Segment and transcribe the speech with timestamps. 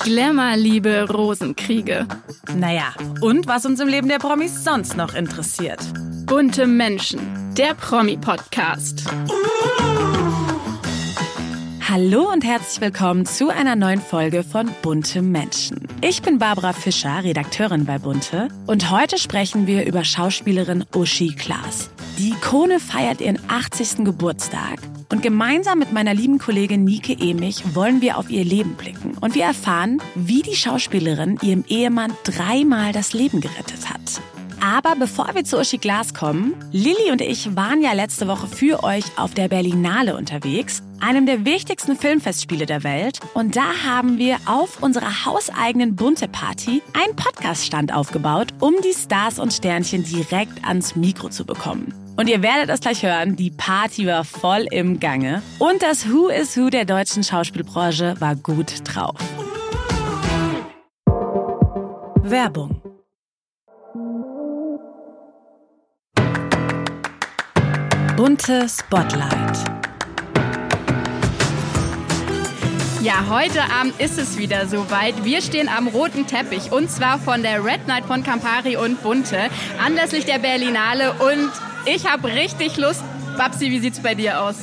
[0.00, 2.06] Glamour-Liebe, Rosenkriege.
[2.56, 5.80] Naja, und was uns im Leben der Promis sonst noch interessiert.
[6.26, 7.20] Bunte Menschen,
[7.56, 9.04] der Promi-Podcast.
[11.88, 15.88] Hallo und herzlich willkommen zu einer neuen Folge von Bunte Menschen.
[16.00, 21.90] Ich bin Barbara Fischer, Redakteurin bei Bunte, und heute sprechen wir über Schauspielerin Uschi Klaas.
[22.18, 24.04] Die Ikone feiert ihren 80.
[24.04, 24.78] Geburtstag
[25.10, 29.34] und gemeinsam mit meiner lieben Kollegin Nike Emich wollen wir auf ihr Leben blicken und
[29.34, 34.20] wir erfahren, wie die Schauspielerin ihrem Ehemann dreimal das Leben gerettet hat.
[34.60, 38.82] Aber bevor wir zu Uschi Glas kommen, Lilly und ich waren ja letzte Woche für
[38.82, 43.20] euch auf der Berlinale unterwegs, einem der wichtigsten Filmfestspiele der Welt.
[43.34, 49.38] Und da haben wir auf unserer hauseigenen Bunte Party einen Podcaststand aufgebaut, um die Stars
[49.38, 52.07] und Sternchen direkt ans Mikro zu bekommen.
[52.18, 55.40] Und ihr werdet es gleich hören, die Party war voll im Gange.
[55.60, 59.14] Und das Who is Who der deutschen Schauspielbranche war gut drauf.
[62.22, 62.82] Werbung
[68.16, 69.58] Bunte Spotlight.
[73.00, 75.24] Ja, heute Abend ist es wieder soweit.
[75.24, 79.50] Wir stehen am roten Teppich und zwar von der Red Night von Campari und Bunte
[79.80, 81.52] anlässlich der Berlinale und
[81.86, 83.02] ich habe richtig Lust.
[83.36, 84.56] Babsi, wie sieht's bei dir aus?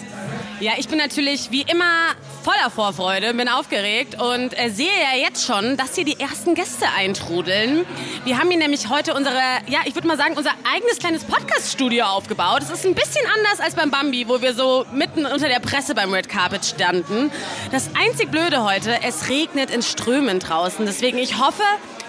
[0.59, 2.13] Ja, ich bin natürlich wie immer
[2.43, 6.85] voller Vorfreude, bin aufgeregt und äh, sehe ja jetzt schon, dass hier die ersten Gäste
[6.95, 7.85] eintrudeln.
[8.23, 9.35] Wir haben hier nämlich heute unsere,
[9.67, 12.61] ja, ich würde mal sagen, unser eigenes kleines Podcast-Studio aufgebaut.
[12.61, 15.93] Es ist ein bisschen anders als beim Bambi, wo wir so mitten unter der Presse
[15.93, 17.31] beim Red Carpet standen.
[17.71, 20.85] Das einzig Blöde heute, es regnet in Strömen draußen.
[20.85, 21.63] Deswegen, ich hoffe,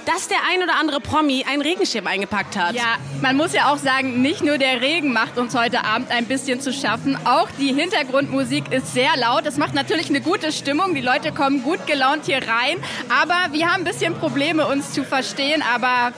[0.07, 2.75] dass der ein oder andere Promi einen Regenschirm eingepackt hat.
[2.75, 6.27] Ja, man muss ja auch sagen, nicht nur der Regen macht uns heute Abend ein
[6.27, 9.45] bisschen zu schaffen, auch die Hintergrundmusik ist sehr laut.
[9.45, 13.67] Das macht natürlich eine gute Stimmung, die Leute kommen gut gelaunt hier rein, aber wir
[13.67, 16.13] haben ein bisschen Probleme, uns zu verstehen, aber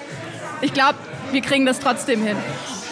[0.60, 0.98] ich glaube,
[1.32, 2.36] wir kriegen das trotzdem hin.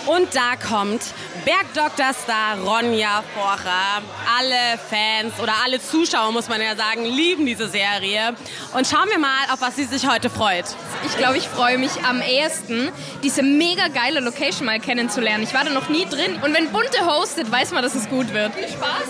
[0.07, 1.03] Und da kommt
[1.45, 4.03] Bergdoktor-Star Ronja Forcher.
[4.39, 8.35] Alle Fans oder alle Zuschauer, muss man ja sagen, lieben diese Serie.
[8.73, 10.65] Und schauen wir mal, auf was sie sich heute freut.
[11.05, 12.91] Ich glaube, ich freue mich am ehesten,
[13.23, 15.43] diese mega geile Location mal kennenzulernen.
[15.43, 16.41] Ich war da noch nie drin.
[16.43, 18.55] Und wenn Bunte hostet, weiß man, dass es gut wird.
[18.55, 19.07] Viel Spaß.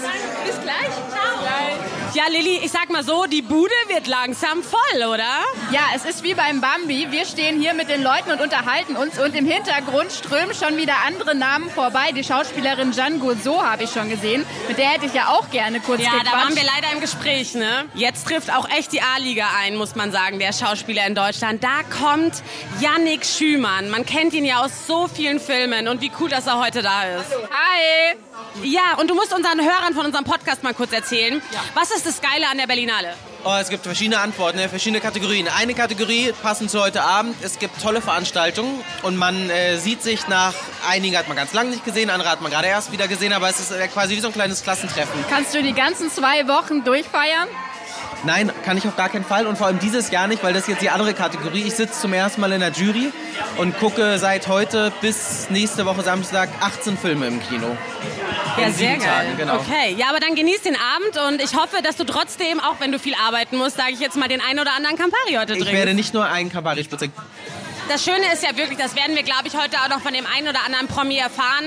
[0.46, 0.90] Bis gleich.
[1.10, 1.85] Ciao.
[2.16, 5.28] Ja, Lilly, ich sag mal so, die Bude wird langsam voll, oder?
[5.70, 7.08] Ja, es ist wie beim Bambi.
[7.10, 10.94] Wir stehen hier mit den Leuten und unterhalten uns und im Hintergrund strömen schon wieder
[11.06, 12.12] andere Namen vorbei.
[12.16, 14.46] Die Schauspielerin Jeanne Gourceau habe ich schon gesehen.
[14.66, 16.32] Mit der hätte ich ja auch gerne kurz Ja, gequatscht.
[16.32, 17.84] da waren wir leider im Gespräch, ne?
[17.92, 21.62] Jetzt trifft auch echt die A-Liga ein, muss man sagen, der Schauspieler in Deutschland.
[21.62, 22.42] Da kommt
[22.80, 23.90] Yannick Schümann.
[23.90, 27.02] Man kennt ihn ja aus so vielen Filmen und wie cool, dass er heute da
[27.02, 27.30] ist.
[27.50, 28.16] Hi!
[28.62, 31.42] Ja, und du musst unseren Hörern von unserem Podcast mal kurz erzählen.
[31.74, 33.14] Was ist das Geile an der Berlinale?
[33.44, 35.46] Oh, es gibt verschiedene Antworten, ne, verschiedene Kategorien.
[35.48, 37.36] Eine Kategorie passend zu heute Abend.
[37.42, 40.54] Es gibt tolle Veranstaltungen und man äh, sieht sich nach
[40.88, 43.48] einigen hat man ganz lange nicht gesehen, andere hat man gerade erst wieder gesehen, aber
[43.48, 45.24] es ist äh, quasi wie so ein kleines Klassentreffen.
[45.28, 47.48] Kannst du die ganzen zwei Wochen durchfeiern?
[48.24, 50.62] Nein, kann ich auf gar keinen Fall und vor allem dieses Jahr nicht, weil das
[50.62, 51.62] ist jetzt die andere Kategorie.
[51.66, 53.12] Ich sitze zum ersten Mal in der Jury
[53.58, 57.76] und gucke seit heute bis nächste Woche Samstag 18 Filme im Kino.
[58.58, 59.06] Ja, sehr geil.
[59.06, 59.56] Tagen, genau.
[59.56, 62.90] Okay, ja, aber dann genieß den Abend und ich hoffe, dass du trotzdem, auch wenn
[62.90, 65.58] du viel arbeiten musst, sage ich jetzt mal, den einen oder anderen Campari heute Ich
[65.60, 65.72] trinkst.
[65.74, 67.12] werde nicht nur einen Campari spritzen.
[67.88, 70.24] Das Schöne ist ja wirklich, das werden wir, glaube ich, heute auch noch von dem
[70.36, 71.66] einen oder anderen Promi erfahren.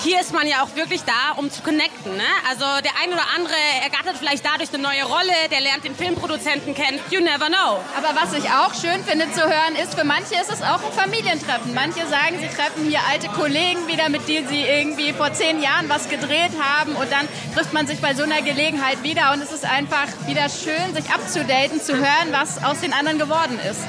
[0.00, 2.16] Hier ist man ja auch wirklich da, um zu connecten.
[2.16, 2.24] Ne?
[2.48, 6.74] Also der ein oder andere ergattert vielleicht dadurch eine neue Rolle, der lernt den Filmproduzenten
[6.74, 6.98] kennen.
[7.10, 7.80] You never know.
[7.96, 10.92] Aber was ich auch schön finde zu hören, ist, für manche ist es auch ein
[10.92, 11.74] Familientreffen.
[11.74, 15.88] Manche sagen, sie treffen hier alte Kollegen wieder, mit denen sie irgendwie vor zehn Jahren
[15.88, 19.52] was gedreht haben und dann trifft man sich bei so einer Gelegenheit wieder und es
[19.52, 23.80] ist einfach wieder schön, sich abzudaten, zu hören, was aus den anderen geworden ist.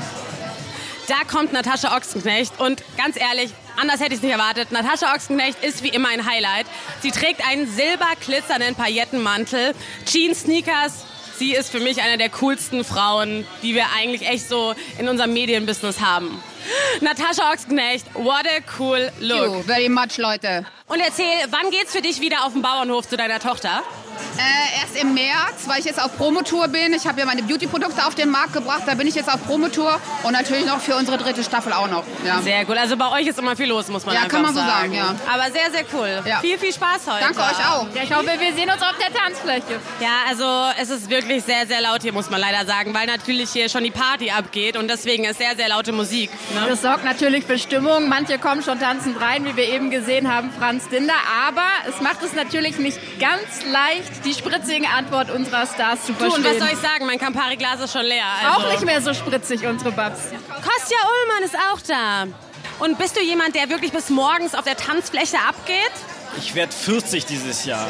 [1.07, 4.71] Da kommt Natascha Ochsenknecht und ganz ehrlich, anders hätte ich es nicht erwartet.
[4.71, 6.65] Natascha Ochsenknecht ist wie immer ein Highlight.
[7.01, 9.73] Sie trägt einen silberglitzernden Paillettenmantel,
[10.05, 11.05] Jeans-Sneakers.
[11.37, 15.33] Sie ist für mich eine der coolsten Frauen, die wir eigentlich echt so in unserem
[15.33, 16.41] Medienbusiness haben.
[17.01, 19.65] Natascha Ochsenknecht, what a cool look.
[19.65, 20.65] very much, Leute.
[20.87, 23.81] Und erzähl, wann geht's für dich wieder auf den Bauernhof zu deiner Tochter?
[24.37, 26.93] Äh, erst im März, weil ich jetzt auf Promotour bin.
[26.93, 28.83] Ich habe ja meine Beauty-Produkte auf den Markt gebracht.
[28.85, 32.03] Da bin ich jetzt auf Promotour und natürlich noch für unsere dritte Staffel auch noch.
[32.25, 32.41] Ja.
[32.41, 32.77] Sehr cool.
[32.77, 34.93] Also bei euch ist immer viel los, muss man Ja, einfach kann man so sagen.
[34.93, 35.15] sagen, ja.
[35.31, 36.21] Aber sehr, sehr cool.
[36.25, 36.39] Ja.
[36.39, 37.19] Viel, viel Spaß heute.
[37.25, 37.87] Danke euch auch.
[37.93, 39.79] Ja, ich hoffe, wir sehen uns auf der Tanzfläche.
[39.99, 43.51] Ja, also es ist wirklich sehr, sehr laut hier, muss man leider sagen, weil natürlich
[43.51, 46.29] hier schon die Party abgeht und deswegen ist sehr, sehr laute Musik.
[46.53, 46.65] Ne?
[46.69, 48.09] Das sorgt natürlich für Stimmung.
[48.09, 51.13] Manche kommen schon tanzend rein, wie wir eben gesehen haben, Franz Dinder.
[51.47, 56.13] Aber es macht es natürlich nicht ganz leicht leicht, die spritzigen Antwort unserer Stars zu
[56.13, 56.45] Du, verstehen.
[56.45, 57.05] und was soll ich sagen?
[57.05, 58.23] Mein Campari-Glas ist schon leer.
[58.43, 58.57] Also.
[58.67, 60.19] Auch nicht mehr so spritzig, unsere Babs.
[60.49, 62.27] Kostja Ullmann ist auch da.
[62.79, 65.75] Und bist du jemand, der wirklich bis morgens auf der Tanzfläche abgeht?
[66.37, 67.87] Ich werde 40 dieses Jahr.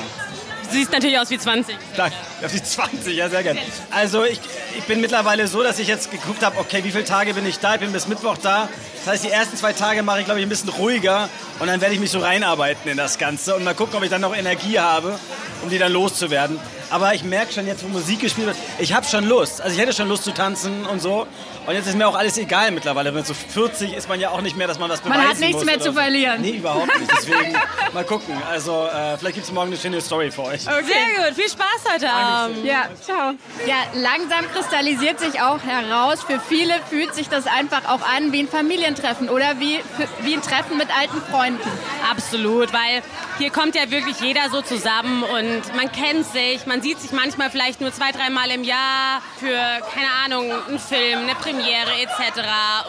[0.63, 1.75] Du siehst natürlich aus wie 20.
[1.95, 2.15] Danke.
[2.51, 3.59] Die 20, ja, sehr gerne.
[3.91, 4.39] Also ich,
[4.77, 7.59] ich bin mittlerweile so, dass ich jetzt geguckt habe, okay, wie viele Tage bin ich
[7.59, 7.75] da?
[7.75, 8.69] Ich bin bis Mittwoch da.
[8.97, 11.29] Das heißt, die ersten zwei Tage mache ich, glaube ich, ein bisschen ruhiger
[11.59, 14.09] und dann werde ich mich so reinarbeiten in das Ganze und mal gucken, ob ich
[14.09, 15.19] dann noch Energie habe,
[15.61, 16.59] um die dann loszuwerden.
[16.89, 19.61] Aber ich merke schon jetzt, wo Musik gespielt wird, ich habe schon Lust.
[19.61, 21.27] Also ich hätte schon Lust zu tanzen und so.
[21.65, 23.11] Und jetzt ist mir auch alles egal mittlerweile.
[23.11, 25.39] Mit so 40 ist man ja auch nicht mehr, dass man was beweisen Man hat
[25.39, 25.93] nichts mehr zu so.
[25.93, 26.41] verlieren.
[26.41, 27.11] Nee, überhaupt nicht.
[27.11, 27.53] Deswegen
[27.93, 28.35] mal gucken.
[28.49, 30.61] Also äh, vielleicht gibt es morgen eine schöne Story für euch.
[30.61, 32.65] Sehr gut, viel Spaß heute Abend.
[32.65, 33.33] Ja, ciao.
[33.65, 36.23] Ja, langsam kristallisiert sich auch heraus.
[36.23, 39.79] Für viele fühlt sich das einfach auch an wie ein Familientreffen oder wie,
[40.21, 41.69] wie ein Treffen mit alten Freunden.
[42.09, 43.01] Absolut, weil
[43.37, 47.49] hier kommt ja wirklich jeder so zusammen und man kennt sich, man sieht sich manchmal
[47.49, 52.41] vielleicht nur zwei, dreimal im Jahr für, keine Ahnung, einen Film, eine Premiere etc.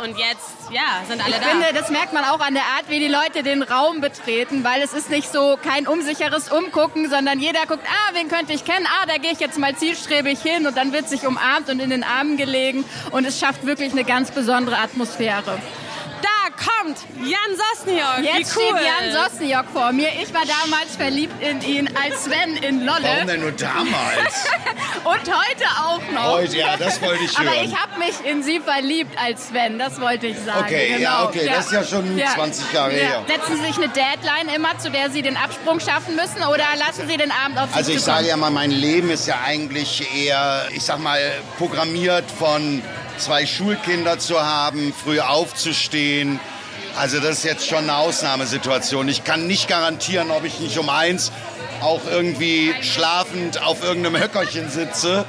[0.02, 1.48] Und jetzt, ja, sind alle Ich da.
[1.48, 4.82] finde, das merkt man auch an der Art, wie die Leute den Raum betreten, weil
[4.82, 8.86] es ist nicht so kein unsicheres Umgucken, sondern jeder guckt, ah, wen könnte ich kennen?
[9.00, 11.90] Ah, da gehe ich jetzt mal zielstrebig hin und dann wird sich umarmt und in
[11.90, 15.58] den Armen gelegen und es schafft wirklich eine ganz besondere Atmosphäre.
[16.50, 18.18] Kommt Jan Sosniok.
[18.22, 18.78] Jetzt Wie cool.
[18.78, 20.08] steht Jan Sosniok vor mir.
[20.22, 24.46] Ich war damals verliebt in ihn als Sven in Warum Lolle denn nur damals?
[25.04, 26.32] und heute auch noch.
[26.32, 27.48] Heute, ja, das wollte ich hören.
[27.48, 30.64] Aber ich habe mich in sie verliebt als Sven, das wollte ich sagen.
[30.64, 31.00] Okay, genau.
[31.00, 33.24] ja, okay, das ist ja schon 20 Jahre her.
[33.26, 37.08] Setzen Sie sich eine Deadline immer, zu der Sie den Absprung schaffen müssen oder lassen
[37.08, 40.02] Sie den Abend auf sich Also ich sage ja mal, mein Leben ist ja eigentlich
[40.14, 41.18] eher, ich sag mal,
[41.58, 42.82] programmiert von
[43.18, 46.40] zwei Schulkinder zu haben, früh aufzustehen.
[46.96, 49.08] Also das ist jetzt schon eine Ausnahmesituation.
[49.08, 51.32] Ich kann nicht garantieren, ob ich nicht um eins
[51.80, 55.24] auch irgendwie schlafend auf irgendeinem Höckerchen sitze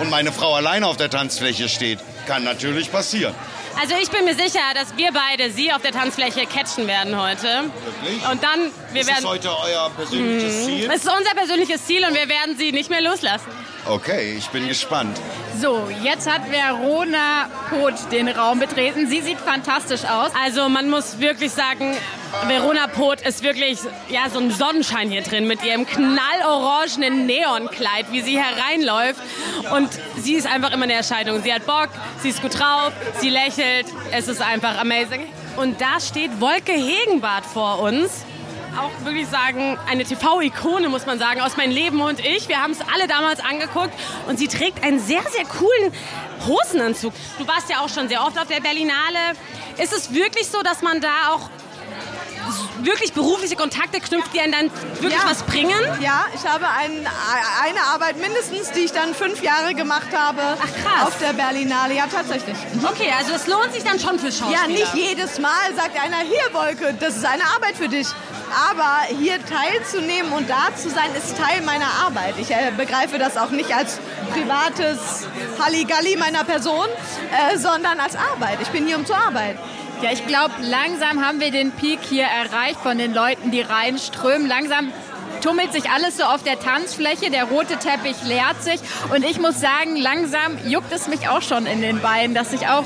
[0.00, 1.98] und meine Frau alleine auf der Tanzfläche steht.
[2.26, 3.34] Kann natürlich passieren.
[3.80, 7.46] Also ich bin mir sicher, dass wir beide Sie auf der Tanzfläche catchen werden heute.
[8.02, 8.28] Wirklich?
[8.30, 10.90] Und dann, wir Ist das heute euer persönliches Ziel?
[10.90, 13.50] Es ist unser persönliches Ziel und wir werden Sie nicht mehr loslassen.
[13.86, 15.18] Okay, ich bin gespannt.
[15.58, 19.08] So, jetzt hat Verona Poth den Raum betreten.
[19.08, 20.30] Sie sieht fantastisch aus.
[20.40, 21.96] Also man muss wirklich sagen,
[22.46, 23.78] Verona Poth ist wirklich
[24.08, 29.20] ja, so ein Sonnenschein hier drin mit ihrem knallorangenen Neonkleid, wie sie hereinläuft.
[29.74, 29.88] Und
[30.18, 31.42] sie ist einfach immer eine Erscheinung.
[31.42, 31.88] Sie hat Bock,
[32.22, 33.86] sie ist gut drauf, sie lächelt.
[34.12, 35.26] Es ist einfach amazing.
[35.56, 38.24] Und da steht Wolke Hegenbart vor uns.
[38.80, 42.48] Auch wirklich sagen, eine TV-Ikone, muss man sagen, aus meinem Leben und ich.
[42.48, 43.92] Wir haben es alle damals angeguckt
[44.26, 45.92] und sie trägt einen sehr, sehr coolen
[46.46, 47.12] Hosenanzug.
[47.38, 49.18] Du warst ja auch schon sehr oft auf der Berlinale.
[49.76, 51.50] Ist es wirklich so, dass man da auch
[52.82, 54.70] wirklich berufliche Kontakte knüpft, die einen dann
[55.02, 55.28] wirklich Ja.
[55.28, 55.78] was bringen?
[56.00, 57.06] Ja, ich habe ein,
[57.62, 61.06] eine Arbeit mindestens, die ich dann fünf Jahre gemacht habe Ach, krass.
[61.08, 61.94] auf der Berlinale.
[61.94, 62.56] Ja, tatsächlich.
[62.82, 64.62] Okay, also es lohnt sich dann schon für Schauspieler.
[64.62, 68.06] Ja, nicht jedes Mal sagt einer, hier Wolke, das ist eine Arbeit für dich.
[68.50, 72.34] Aber hier teilzunehmen und da zu sein, ist Teil meiner Arbeit.
[72.38, 73.98] Ich äh, begreife das auch nicht als
[74.32, 75.26] privates
[75.60, 76.86] Halligalli meiner Person,
[77.30, 78.58] äh, sondern als Arbeit.
[78.62, 79.58] Ich bin hier, um zu arbeiten.
[80.02, 84.48] Ja, ich glaube, langsam haben wir den Peak hier erreicht von den Leuten, die reinströmen.
[84.48, 84.92] Langsam
[85.40, 88.80] tummelt sich alles so auf der Tanzfläche, der rote Teppich leert sich.
[89.14, 92.68] Und ich muss sagen, langsam juckt es mich auch schon in den Beinen, dass ich
[92.68, 92.84] auch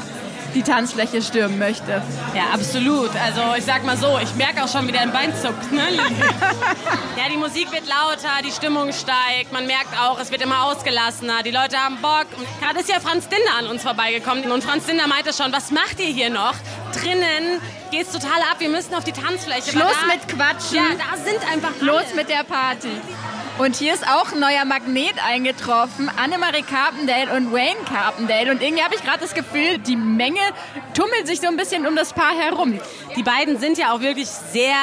[0.54, 2.02] die Tanzfläche stürmen möchte.
[2.34, 3.11] Ja, absolut.
[3.16, 5.73] Also ich sag mal so, ich merke auch schon, wie dein Bein zuckt.
[5.73, 5.82] Ne?
[7.16, 9.52] ja, die Musik wird lauter, die Stimmung steigt.
[9.52, 11.42] Man merkt auch, es wird immer ausgelassener.
[11.42, 12.26] Die Leute haben Bock.
[12.61, 14.50] Gerade ist ja Franz Dinder an uns vorbeigekommen.
[14.50, 16.54] Und Franz Dinder meinte schon, was macht ihr hier noch?
[16.92, 18.56] Drinnen geht's total ab.
[18.58, 19.70] Wir müssen auf die Tanzfläche.
[19.70, 20.76] Schluss da, mit Quatschen.
[20.76, 22.14] Ja, da sind einfach Los alle.
[22.16, 22.88] mit der Party.
[23.56, 26.11] Und hier ist auch ein neuer Magnet eingetroffen.
[26.16, 28.50] Annemarie Carpendale und Wayne Carpendale.
[28.50, 30.40] Und irgendwie habe ich gerade das Gefühl, die Menge
[30.92, 32.80] tummelt sich so ein bisschen um das Paar herum.
[33.14, 34.75] Die beiden sind ja auch wirklich sehr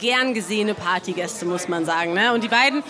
[0.00, 2.12] gern gesehene Partygäste, muss man sagen.
[2.12, 2.34] Ne?
[2.34, 2.82] Und die beiden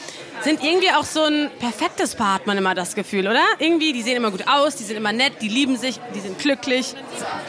[0.43, 3.43] sind irgendwie auch so ein perfektes Paar, hat man immer das Gefühl, oder?
[3.59, 6.39] Irgendwie, die sehen immer gut aus, die sind immer nett, die lieben sich, die sind
[6.39, 6.95] glücklich.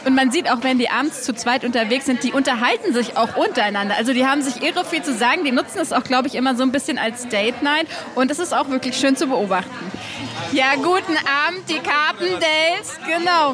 [0.05, 3.35] Und man sieht auch, wenn die abends zu zweit unterwegs sind, die unterhalten sich auch
[3.35, 3.95] untereinander.
[3.97, 5.43] Also die haben sich irre viel zu sagen.
[5.43, 7.87] Die nutzen es auch, glaube ich, immer so ein bisschen als Date Night.
[8.15, 9.69] Und das ist auch wirklich schön zu beobachten.
[10.51, 11.17] Ja, guten
[11.47, 12.99] Abend, die Carpendales.
[13.07, 13.51] Genau.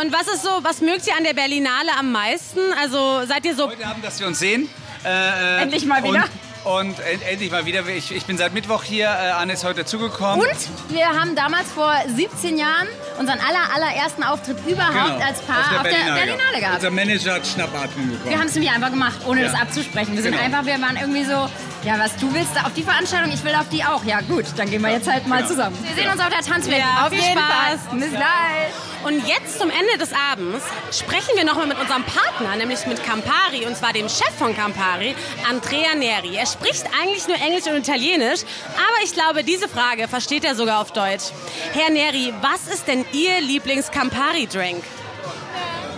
[0.00, 2.60] Und was ist so, was mögt ihr an der Berlinale am meisten?
[2.80, 4.68] Also seid ihr so Heute Abend, dass wir uns sehen.
[5.04, 6.24] Äh, Endlich mal wieder.
[6.24, 7.86] Und, und en- endlich mal wieder.
[7.88, 9.06] Ich, ich bin seit Mittwoch hier.
[9.06, 10.40] Äh, Anne ist heute dazugekommen.
[10.40, 12.86] Und wir haben damals vor 17 Jahren
[13.18, 16.74] unseren aller, allerersten Auftritt überhaupt Genau, als Paar auf der Berlinale, gehabt.
[16.76, 18.30] Unser Manager hat Schnappatmung bekommen.
[18.30, 19.50] Wir haben es nämlich einfach gemacht, ohne Ja.
[19.50, 20.14] das abzusprechen.
[20.14, 20.44] Wir sind Genau.
[20.44, 21.48] einfach, wir waren irgendwie so,
[21.88, 24.04] Ja, was du willst auf die Veranstaltung, ich will auf die auch.
[24.04, 25.74] Ja gut, dann gehen wir jetzt halt mal zusammen.
[25.82, 26.80] Wir sehen uns auf der Tanzfläche.
[26.80, 27.80] Ja, auf viel jeden Spaß.
[27.88, 27.98] Fall.
[27.98, 29.06] Bis gleich.
[29.06, 33.64] Und jetzt zum Ende des Abends sprechen wir nochmal mit unserem Partner, nämlich mit Campari,
[33.66, 35.14] und zwar dem Chef von Campari,
[35.48, 36.36] Andrea Neri.
[36.36, 38.40] Er spricht eigentlich nur Englisch und Italienisch,
[38.74, 41.32] aber ich glaube, diese Frage versteht er sogar auf Deutsch.
[41.72, 44.84] Herr Neri, was ist denn Ihr Lieblings-Campari-Drink?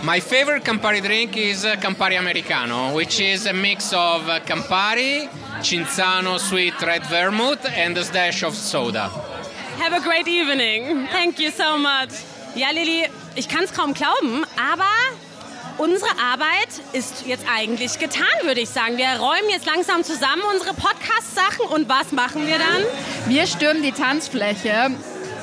[0.03, 5.29] My favorite Campari drink is uh, Campari Americano, which is a mix of uh, Campari,
[5.61, 9.09] Cinzano sweet red vermouth, and a dash of soda.
[9.79, 11.07] Have a great evening.
[11.11, 12.09] Thank you so much.
[12.55, 14.83] Ja, Lilly, ich kann es kaum glauben, aber
[15.77, 18.97] unsere Arbeit ist jetzt eigentlich getan, würde ich sagen.
[18.97, 22.83] Wir räumen jetzt langsam zusammen unsere Podcast-Sachen und was machen wir dann?
[23.27, 24.91] Wir stürmen die Tanzfläche.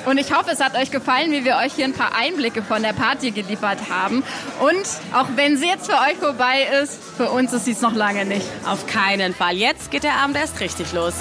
[0.09, 2.83] Und ich hoffe, es hat euch gefallen, wie wir euch hier ein paar Einblicke von
[2.83, 4.25] der Party geliefert haben.
[4.59, 7.95] Und auch wenn sie jetzt für euch vorbei ist, für uns ist sie es noch
[7.95, 8.47] lange nicht.
[8.67, 9.57] Auf keinen Fall.
[9.57, 11.13] Jetzt geht der Abend erst richtig los.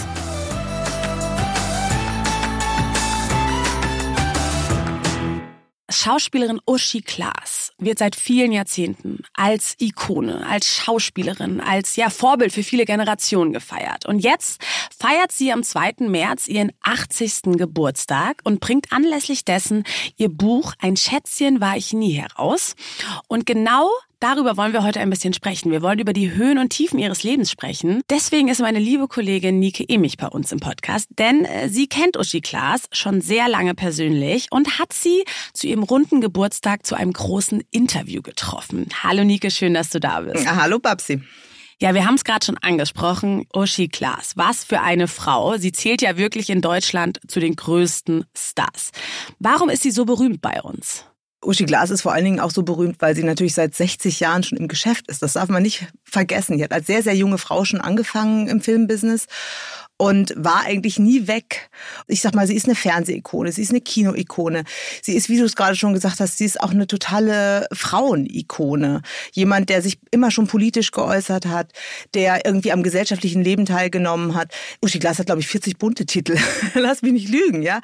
[5.99, 12.61] Schauspielerin Uschi Klaas wird seit vielen Jahrzehnten als Ikone, als Schauspielerin, als ja Vorbild für
[12.61, 14.05] viele Generationen gefeiert.
[14.05, 14.61] Und jetzt
[14.95, 16.07] feiert sie am 2.
[16.07, 17.57] März ihren 80.
[17.57, 19.85] Geburtstag und bringt anlässlich dessen
[20.17, 22.75] ihr Buch Ein Schätzchen war ich nie heraus.
[23.27, 23.89] Und genau
[24.19, 25.71] Darüber wollen wir heute ein bisschen sprechen.
[25.71, 28.01] Wir wollen über die Höhen und Tiefen ihres Lebens sprechen.
[28.09, 32.17] Deswegen ist meine liebe Kollegin Nike Emich bei uns im Podcast, denn äh, sie kennt
[32.17, 37.13] Uschi Klaas schon sehr lange persönlich und hat sie zu ihrem runden Geburtstag zu einem
[37.13, 38.87] großen Interview getroffen.
[39.03, 40.49] Hallo Nike, schön, dass du da bist.
[40.49, 41.21] Hallo Babsi.
[41.79, 43.45] Ja, wir haben es gerade schon angesprochen.
[43.53, 45.57] Uschi Klaas, was für eine Frau.
[45.57, 48.89] Sie zählt ja wirklich in Deutschland zu den größten Stars.
[49.37, 51.05] Warum ist sie so berühmt bei uns?
[51.43, 54.43] Uschi Glas ist vor allen Dingen auch so berühmt, weil sie natürlich seit 60 Jahren
[54.43, 55.21] schon im Geschäft ist.
[55.21, 56.57] Das darf man nicht vergessen.
[56.57, 59.27] Sie hat als sehr, sehr junge Frau schon angefangen im Filmbusiness
[59.97, 61.69] und war eigentlich nie weg.
[62.07, 64.63] Ich sag mal, sie ist eine Fernsehikone, sie ist eine Kinoikone.
[65.01, 69.01] Sie ist, wie du es gerade schon gesagt hast, sie ist auch eine totale Frauenikone.
[69.31, 71.71] Jemand, der sich immer schon politisch geäußert hat,
[72.13, 74.53] der irgendwie am gesellschaftlichen Leben teilgenommen hat.
[74.81, 76.37] Uschi Glas hat, glaube ich, 40 bunte Titel.
[76.75, 77.81] Lass mich nicht lügen, ja.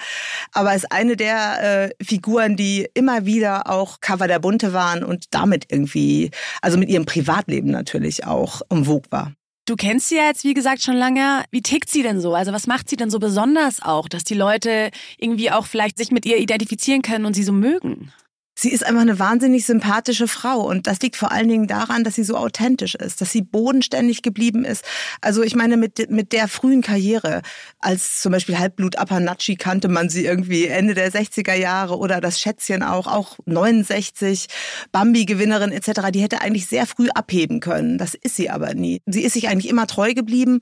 [0.52, 5.34] Aber ist eine der äh, Figuren, die immer wieder auch Cover der Bunte waren und
[5.34, 6.30] damit irgendwie,
[6.62, 9.34] also mit ihrem Privatleben natürlich auch umwog war.
[9.66, 11.46] Du kennst sie ja jetzt, wie gesagt, schon lange.
[11.50, 12.36] Wie tickt sie denn so?
[12.36, 16.12] Also was macht sie denn so besonders auch, dass die Leute irgendwie auch vielleicht sich
[16.12, 18.12] mit ihr identifizieren können und sie so mögen?
[18.56, 22.16] Sie ist einfach eine wahnsinnig sympathische Frau und das liegt vor allen Dingen daran, dass
[22.16, 24.86] sie so authentisch ist, dass sie bodenständig geblieben ist.
[25.22, 27.42] Also ich meine, mit, mit der frühen Karriere,
[27.80, 32.40] als zum Beispiel Halbblut Apanachi kannte man sie irgendwie Ende der 60er Jahre oder das
[32.40, 34.48] Schätzchen auch, auch 69,
[34.92, 37.98] Bambi-Gewinnerin etc., die hätte eigentlich sehr früh abheben können.
[37.98, 39.02] Das ist sie aber nie.
[39.08, 40.60] Sie ist sich eigentlich immer treu geblieben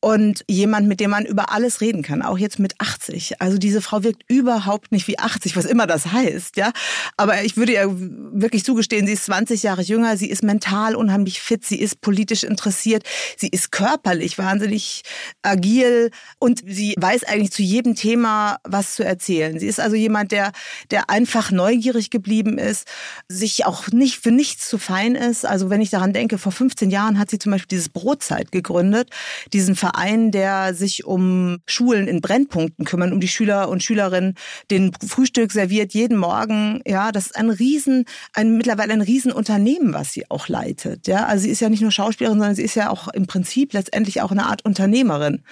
[0.00, 3.40] und jemand, mit dem man über alles reden kann, auch jetzt mit 80.
[3.40, 6.72] Also diese Frau wirkt überhaupt nicht wie 80, was immer das heißt, ja.
[7.18, 11.40] Aber ich würde ihr wirklich zugestehen, sie ist 20 Jahre jünger, sie ist mental unheimlich
[11.40, 13.04] fit, sie ist politisch interessiert,
[13.36, 15.02] sie ist körperlich wahnsinnig
[15.42, 19.58] agil und sie weiß eigentlich zu jedem Thema was zu erzählen.
[19.58, 20.52] Sie ist also jemand, der,
[20.90, 22.88] der einfach neugierig geblieben ist,
[23.28, 25.44] sich auch nicht für nichts zu fein ist.
[25.44, 29.10] Also wenn ich daran denke, vor 15 Jahren hat sie zum Beispiel dieses Brotzeit gegründet,
[29.52, 29.89] diesen Verein,
[30.30, 34.34] der sich um Schulen in Brennpunkten kümmern, um die Schüler und Schülerinnen,
[34.70, 36.82] den Frühstück serviert jeden Morgen.
[36.86, 38.04] Ja, das ist ein riesen,
[38.34, 41.06] ein mittlerweile ein Riesenunternehmen, was sie auch leitet.
[41.06, 43.72] Ja, also sie ist ja nicht nur Schauspielerin, sondern sie ist ja auch im Prinzip
[43.72, 45.42] letztendlich auch eine Art Unternehmerin.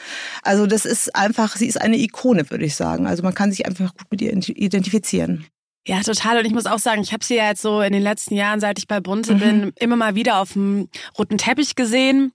[0.43, 3.07] Also das ist einfach, sie ist eine Ikone, würde ich sagen.
[3.07, 5.47] Also man kann sich einfach gut mit ihr identifizieren.
[5.89, 6.39] Ja, total.
[6.39, 8.61] Und ich muss auch sagen, ich habe sie ja jetzt so in den letzten Jahren,
[8.61, 9.39] seit ich bei Bunte mhm.
[9.39, 12.33] bin, immer mal wieder auf dem roten Teppich gesehen.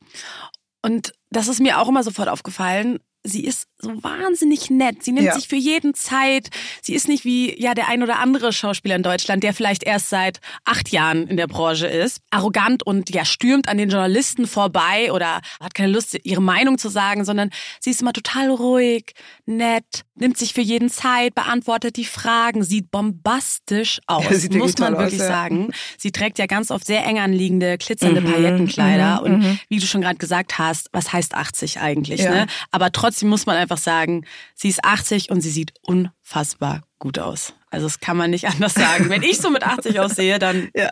[0.84, 3.00] Und das ist mir auch immer sofort aufgefallen.
[3.26, 5.04] Sie ist so wahnsinnig nett.
[5.04, 5.36] Sie nimmt ja.
[5.36, 6.50] sich für jeden Zeit.
[6.82, 10.10] Sie ist nicht wie ja der ein oder andere Schauspieler in Deutschland, der vielleicht erst
[10.10, 15.12] seit acht Jahren in der Branche ist, arrogant und ja stürmt an den Journalisten vorbei
[15.12, 17.50] oder hat keine Lust, ihre Meinung zu sagen, sondern
[17.80, 19.14] sie ist immer total ruhig,
[19.46, 24.98] nett, nimmt sich für jeden Zeit, beantwortet die Fragen, sieht bombastisch aus, ja, muss man
[24.98, 25.34] wirklich aus, ja.
[25.34, 25.72] sagen.
[25.98, 29.60] Sie trägt ja ganz oft sehr eng anliegende, glitzernde mhm, Paillettenkleider mhm, und mhm.
[29.70, 32.22] wie du schon gerade gesagt hast, was heißt 80 eigentlich?
[32.22, 32.48] Ne?
[32.72, 37.54] Aber trotzdem muss man einfach sagen, sie ist 80 und sie sieht unfassbar gut aus.
[37.70, 39.10] Also das kann man nicht anders sagen.
[39.10, 40.92] Wenn ich so mit 80 aussehe, dann ja.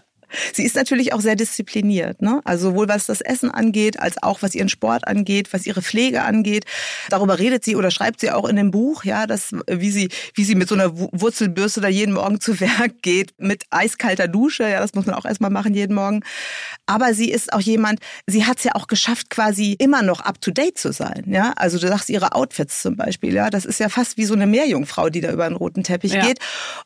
[0.54, 2.42] Sie ist natürlich auch sehr diszipliniert, ne?
[2.44, 6.24] Also sowohl was das Essen angeht, als auch was ihren Sport angeht, was ihre Pflege
[6.24, 6.66] angeht.
[7.10, 10.44] Darüber redet sie oder schreibt sie auch in dem Buch, ja, dass wie sie wie
[10.44, 14.80] sie mit so einer Wurzelbürste da jeden Morgen zu Werk geht mit eiskalter Dusche, ja,
[14.80, 16.22] das muss man auch erstmal machen jeden Morgen.
[16.86, 20.42] Aber sie ist auch jemand, sie hat es ja auch geschafft, quasi immer noch up
[20.42, 21.54] to date zu sein, ja.
[21.56, 24.48] Also du sagst ihre Outfits zum Beispiel, ja, das ist ja fast wie so eine
[24.48, 26.26] Meerjungfrau, die da über einen roten Teppich ja.
[26.26, 26.40] geht.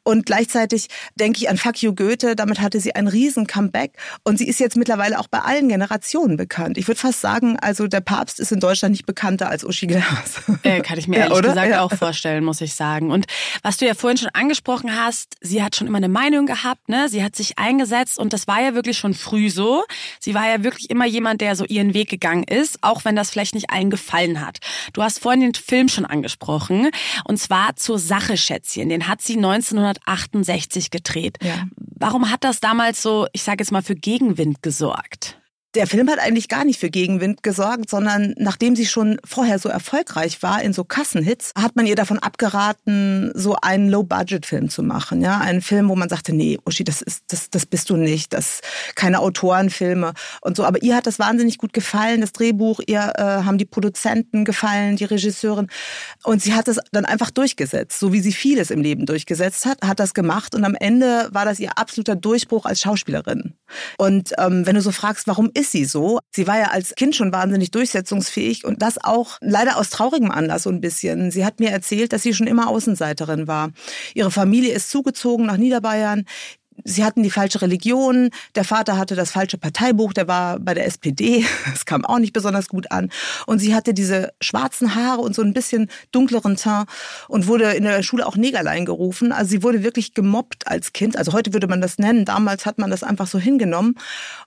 [0.03, 3.91] Und gleichzeitig denke ich an Fuck You Goethe, damit hatte sie ein riesen Comeback
[4.23, 6.77] und sie ist jetzt mittlerweile auch bei allen Generationen bekannt.
[6.77, 10.41] Ich würde fast sagen, also der Papst ist in Deutschland nicht bekannter als Uschi Glas.
[10.63, 11.49] Äh, kann ich mir ehrlich oder?
[11.49, 11.81] gesagt ja.
[11.81, 13.11] auch vorstellen, muss ich sagen.
[13.11, 13.25] Und
[13.61, 17.09] was du ja vorhin schon angesprochen hast, sie hat schon immer eine Meinung gehabt, ne?
[17.09, 19.83] Sie hat sich eingesetzt und das war ja wirklich schon früh so.
[20.19, 23.31] Sie war ja wirklich immer jemand, der so ihren Weg gegangen ist, auch wenn das
[23.31, 24.59] vielleicht nicht allen gefallen hat.
[24.93, 26.89] Du hast vorhin den Film schon angesprochen
[27.25, 28.89] und zwar zur Sache Schätzchen.
[28.89, 31.37] Den hat sie 1968 gedreht.
[31.41, 31.65] Ja.
[31.97, 35.39] Warum hat das damals so, ich sage jetzt mal, für Gegenwind gesorgt?
[35.75, 39.69] Der Film hat eigentlich gar nicht für Gegenwind gesorgt, sondern nachdem sie schon vorher so
[39.69, 45.21] erfolgreich war in so Kassenhits, hat man ihr davon abgeraten, so einen Low-Budget-Film zu machen.
[45.21, 48.33] Ja, einen Film, wo man sagte, nee, Uschi, das ist, das, das bist du nicht,
[48.33, 48.61] das
[48.95, 50.63] keine Autorenfilme und so.
[50.63, 54.95] Aber ihr hat das wahnsinnig gut gefallen, das Drehbuch, ihr äh, haben die Produzenten gefallen,
[54.95, 55.67] die Regisseurin
[56.23, 59.81] und sie hat es dann einfach durchgesetzt, so wie sie vieles im Leben durchgesetzt hat,
[59.81, 63.53] hat das gemacht und am Ende war das ihr absoluter Durchbruch als Schauspielerin.
[63.97, 66.19] Und ähm, wenn du so fragst, warum ist ist sie so.
[66.31, 70.63] Sie war ja als Kind schon wahnsinnig durchsetzungsfähig und das auch leider aus traurigem Anlass
[70.63, 71.31] so ein bisschen.
[71.31, 73.71] Sie hat mir erzählt, dass sie schon immer Außenseiterin war.
[74.13, 76.25] Ihre Familie ist zugezogen nach Niederbayern
[76.85, 80.85] sie hatten die falsche Religion, der Vater hatte das falsche Parteibuch, der war bei der
[80.85, 83.09] SPD, das kam auch nicht besonders gut an.
[83.45, 86.87] Und sie hatte diese schwarzen Haare und so ein bisschen dunkleren Teint
[87.27, 89.31] und wurde in der Schule auch Negerlein gerufen.
[89.31, 91.17] Also sie wurde wirklich gemobbt als Kind.
[91.17, 93.95] Also heute würde man das nennen, damals hat man das einfach so hingenommen.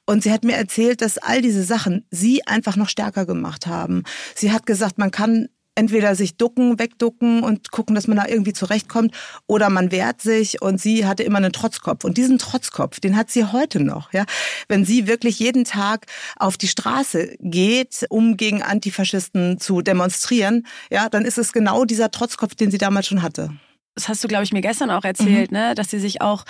[0.07, 4.04] Und sie hat mir erzählt, dass all diese Sachen sie einfach noch stärker gemacht haben.
[4.35, 8.52] Sie hat gesagt, man kann entweder sich ducken, wegducken und gucken, dass man da irgendwie
[8.52, 9.14] zurechtkommt,
[9.47, 12.04] oder man wehrt sich und sie hatte immer einen Trotzkopf.
[12.04, 14.12] Und diesen Trotzkopf, den hat sie heute noch.
[14.12, 14.25] Ja?
[14.66, 16.06] Wenn sie wirklich jeden Tag
[16.37, 22.11] auf die Straße geht, um gegen Antifaschisten zu demonstrieren, ja, dann ist es genau dieser
[22.11, 23.50] Trotzkopf, den sie damals schon hatte.
[23.94, 25.58] Das hast du, glaube ich, mir gestern auch erzählt, mhm.
[25.58, 25.75] ne?
[25.75, 26.44] dass sie sich auch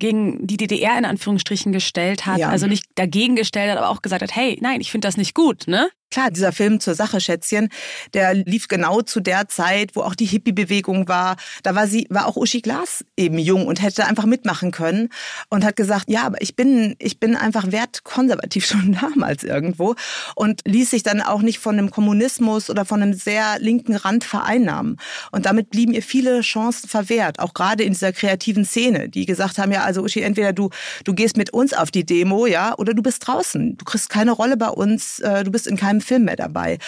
[0.00, 2.48] gegen die DDR in Anführungsstrichen gestellt hat, ja.
[2.48, 5.34] also nicht dagegen gestellt hat, aber auch gesagt hat, hey, nein, ich finde das nicht
[5.34, 5.88] gut, ne?
[6.10, 7.70] Klar, dieser Film zur Sache, Schätzchen,
[8.12, 11.36] der lief genau zu der Zeit, wo auch die Hippie-Bewegung war.
[11.64, 15.08] Da war sie, war auch Uschi Glas eben jung und hätte einfach mitmachen können
[15.50, 19.96] und hat gesagt, ja, aber ich bin, ich bin einfach wertkonservativ schon damals irgendwo
[20.36, 24.22] und ließ sich dann auch nicht von einem Kommunismus oder von einem sehr linken Rand
[24.22, 24.98] vereinnahmen.
[25.32, 29.58] Und damit blieben ihr viele Chancen verwehrt, auch gerade in dieser kreativen Szene, die gesagt
[29.58, 30.70] haben, ja, also Uschi, entweder du,
[31.04, 33.76] du gehst mit uns auf die Demo, ja, oder du bist draußen.
[33.76, 36.78] Du kriegst keine Rolle bei uns, äh, du bist in keinem Film mehr dabei.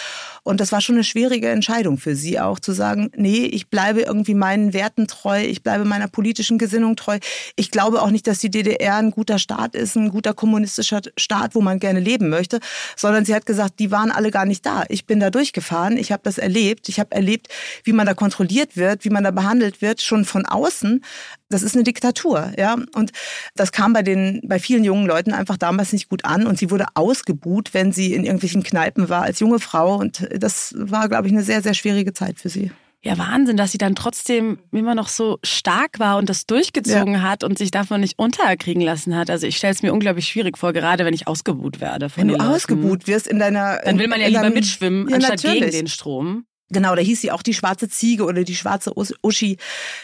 [0.43, 4.01] Und das war schon eine schwierige Entscheidung für sie auch, zu sagen, nee, ich bleibe
[4.01, 7.19] irgendwie meinen Werten treu, ich bleibe meiner politischen Gesinnung treu.
[7.55, 11.55] Ich glaube auch nicht, dass die DDR ein guter Staat ist, ein guter kommunistischer Staat,
[11.55, 12.59] wo man gerne leben möchte,
[12.95, 14.83] sondern sie hat gesagt, die waren alle gar nicht da.
[14.87, 17.47] Ich bin da durchgefahren, ich habe das erlebt, ich habe erlebt,
[17.83, 21.03] wie man da kontrolliert wird, wie man da behandelt wird, schon von außen.
[21.49, 22.75] Das ist eine Diktatur, ja.
[22.93, 23.11] Und
[23.55, 26.71] das kam bei den, bei vielen jungen Leuten einfach damals nicht gut an und sie
[26.71, 31.27] wurde ausgebuht, wenn sie in irgendwelchen Kneipen war als junge Frau und das war, glaube
[31.27, 32.71] ich, eine sehr, sehr schwierige Zeit für sie.
[33.03, 37.21] Ja, Wahnsinn, dass sie dann trotzdem immer noch so stark war und das durchgezogen ja.
[37.21, 39.29] hat und sich davon nicht unterkriegen lassen hat.
[39.29, 42.09] Also ich stelle es mir unglaublich schwierig vor, gerade wenn ich ausgebuht werde.
[42.15, 43.79] wenn du ausgebuht wirst in deiner...
[43.85, 45.59] Dann will man ja lieber mitschwimmen, ja, anstatt natürlich.
[45.61, 46.45] gegen den Strom.
[46.69, 48.91] Genau, da hieß sie auch die schwarze Ziege oder die schwarze
[49.23, 49.57] Uschi.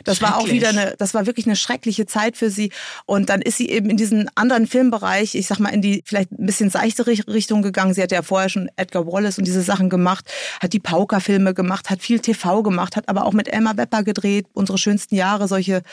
[0.05, 2.71] Das war auch wieder eine, das war wirklich eine schreckliche Zeit für sie.
[3.05, 6.31] Und dann ist sie eben in diesen anderen Filmbereich, ich sag mal, in die vielleicht
[6.31, 7.93] ein bisschen seichte Richtung gegangen.
[7.93, 11.89] Sie hat ja vorher schon Edgar Wallace und diese Sachen gemacht, hat die Pauker-Filme gemacht,
[11.89, 15.83] hat viel TV gemacht, hat aber auch mit Emma Wepper gedreht, unsere schönsten Jahre, solche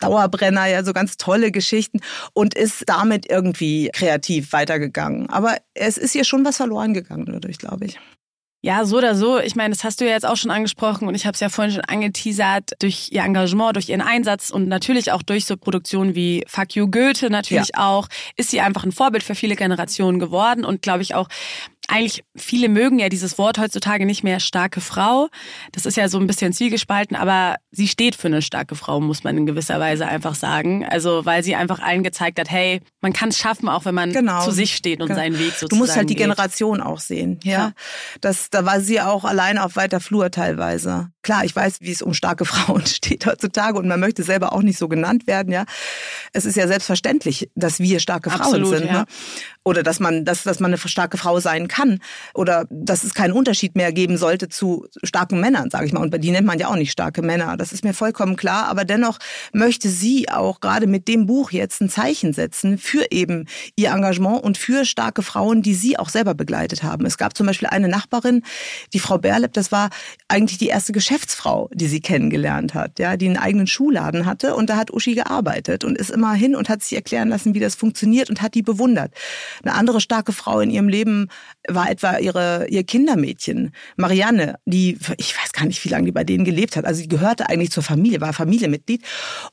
[0.00, 2.00] Dauerbrenner, ja, so ganz tolle Geschichten
[2.32, 5.30] und ist damit irgendwie kreativ weitergegangen.
[5.30, 8.00] Aber es ist ihr schon was verloren gegangen dadurch, glaube ich.
[8.60, 9.38] Ja, so oder so.
[9.38, 11.48] Ich meine, das hast du ja jetzt auch schon angesprochen und ich habe es ja
[11.48, 16.16] vorhin schon angeteasert, durch ihr Engagement, durch ihren Einsatz und natürlich auch durch so Produktionen
[16.16, 17.86] wie Fuck You Goethe natürlich ja.
[17.86, 21.28] auch, ist sie einfach ein Vorbild für viele Generationen geworden und glaube ich auch
[21.86, 25.28] eigentlich viele mögen ja dieses Wort heutzutage nicht mehr starke Frau.
[25.72, 29.24] Das ist ja so ein bisschen zwiegespalten, aber sie steht für eine starke Frau, muss
[29.24, 30.84] man in gewisser Weise einfach sagen.
[30.84, 34.12] Also weil sie einfach allen gezeigt hat, hey, man kann es schaffen, auch wenn man
[34.12, 34.44] genau.
[34.44, 35.20] zu sich steht und genau.
[35.20, 36.24] seinen Weg sozusagen Du musst halt die geht.
[36.24, 37.52] Generation auch sehen, ja.
[37.52, 37.72] ja.
[38.20, 41.10] Das, da war sie auch alleine auf weiter Flur teilweise.
[41.22, 44.62] Klar, ich weiß, wie es um starke Frauen steht heutzutage und man möchte selber auch
[44.62, 45.64] nicht so genannt werden, ja.
[46.34, 48.92] Es ist ja selbstverständlich, dass wir starke Frauen Absolut, sind, ja.
[48.92, 49.04] ne?
[49.68, 52.00] Oder dass man, dass, dass man eine starke Frau sein kann.
[52.34, 56.00] Oder dass es keinen Unterschied mehr geben sollte zu starken Männern, sage ich mal.
[56.00, 57.56] Und die nennt man ja auch nicht starke Männer.
[57.58, 58.68] Das ist mir vollkommen klar.
[58.68, 59.18] Aber dennoch
[59.52, 64.42] möchte sie auch gerade mit dem Buch jetzt ein Zeichen setzen für eben ihr Engagement
[64.42, 67.04] und für starke Frauen, die sie auch selber begleitet haben.
[67.04, 68.42] Es gab zum Beispiel eine Nachbarin,
[68.94, 69.90] die Frau Berlep, das war
[70.28, 74.54] eigentlich die erste Geschäftsfrau, die sie kennengelernt hat, ja, die einen eigenen Schuhladen hatte.
[74.54, 77.60] Und da hat Uschi gearbeitet und ist immer hin und hat sich erklären lassen, wie
[77.60, 79.12] das funktioniert und hat die bewundert.
[79.62, 81.28] Eine andere starke Frau in ihrem Leben
[81.68, 86.24] war etwa ihre, ihr Kindermädchen, Marianne, die, ich weiß gar nicht, wie lange die bei
[86.24, 86.84] denen gelebt hat.
[86.84, 89.02] Also sie gehörte eigentlich zur Familie, war Familienmitglied.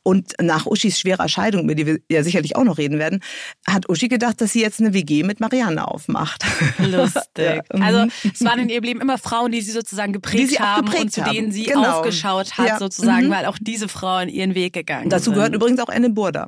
[0.04, 3.22] Und nach Uschis schwerer Scheidung, über die wir ja sicherlich auch noch reden werden,
[3.68, 6.44] hat Uschi gedacht, dass sie jetzt eine WG mit Marianne aufmacht.
[6.80, 7.22] Lustig.
[7.38, 7.62] ja.
[7.82, 11.04] Also es waren in ihrem Leben immer Frauen, die sie sozusagen geprägt sie haben geprägt
[11.06, 12.00] und zu denen sie Genau.
[12.00, 12.80] aufgeschaut hat, Ja.
[12.80, 13.32] sozusagen, Mhm.
[13.32, 15.34] weil auch diese Frauen ihren Weg gegangen Dazu sind.
[15.36, 16.48] gehört übrigens auch Anne Burda,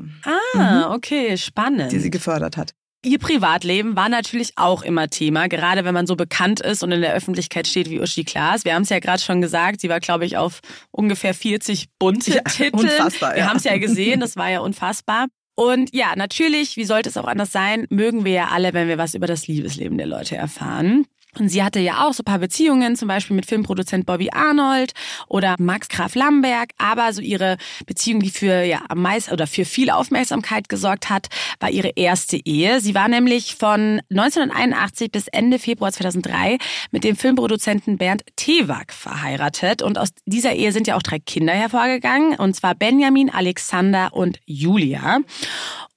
[0.54, 1.91] Ah, okay, spannend.
[1.91, 2.74] die sie gefördert hat.
[3.03, 7.01] Ihr Privatleben war natürlich auch immer Thema, gerade wenn man so bekannt ist und in
[7.01, 8.65] der Öffentlichkeit steht wie Uschi Klaas.
[8.65, 12.31] Wir haben es ja gerade schon gesagt, sie war, glaube ich, auf ungefähr 40 bunte
[12.36, 12.75] Ja, Titel.
[12.75, 13.49] unfassbar, Wir ja.
[13.49, 15.27] haben es ja gesehen, das war ja unfassbar.
[15.55, 18.97] Und ja, natürlich, wie sollte es auch anders sein, mögen wir ja alle, wenn wir
[18.97, 21.05] was über das Liebesleben der Leute erfahren.
[21.39, 24.93] Und sie hatte ja auch so paar Beziehungen, zum Beispiel mit Filmproduzent Bobby Arnold
[25.28, 26.71] oder Max Graf Lamberg.
[26.78, 31.28] Aber so ihre Beziehung, die für ja am meisten oder für viel Aufmerksamkeit gesorgt hat,
[31.60, 32.82] war ihre erste Ehe.
[32.82, 36.58] Sie war nämlich von 1981 bis Ende Februar 2003
[36.91, 39.82] mit dem Filmproduzenten Bernd Tewak verheiratet.
[39.82, 42.36] Und aus dieser Ehe sind ja auch drei Kinder hervorgegangen.
[42.38, 45.19] Und zwar Benjamin, Alexander und Julia.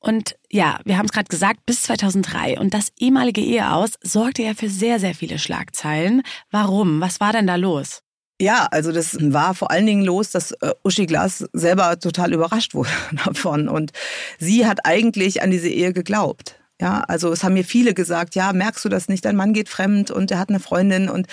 [0.01, 2.59] Und ja, wir haben es gerade gesagt, bis 2003.
[2.59, 6.23] Und das ehemalige Eheaus sorgte ja für sehr, sehr viele Schlagzeilen.
[6.51, 7.01] Warum?
[7.01, 8.03] Was war denn da los?
[8.41, 12.75] Ja, also das war vor allen Dingen los, dass äh, Uschi Glas selber total überrascht
[12.75, 12.89] wurde
[13.25, 13.69] davon.
[13.69, 13.93] Und
[14.39, 16.57] sie hat eigentlich an diese Ehe geglaubt.
[16.81, 19.69] Ja, also es haben mir viele gesagt, ja, merkst du das nicht, dein Mann geht
[19.69, 21.11] fremd und er hat eine Freundin.
[21.11, 21.27] Und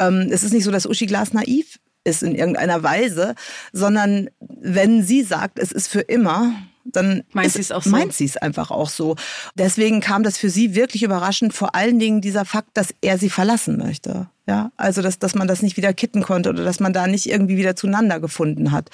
[0.00, 3.34] ähm, es ist nicht so, dass Uschi Glas naiv ist in irgendeiner Weise,
[3.72, 6.54] sondern wenn sie sagt, es ist für immer,
[6.92, 7.90] dann Meint sie es auch so?
[7.90, 9.16] meint sie es einfach auch so.
[9.54, 13.30] Deswegen kam das für sie wirklich überraschend, vor allen Dingen dieser Fakt, dass er sie
[13.30, 14.28] verlassen möchte.
[14.48, 17.26] Ja, also dass, dass man das nicht wieder kitten konnte oder dass man da nicht
[17.28, 18.90] irgendwie wieder zueinander gefunden hat.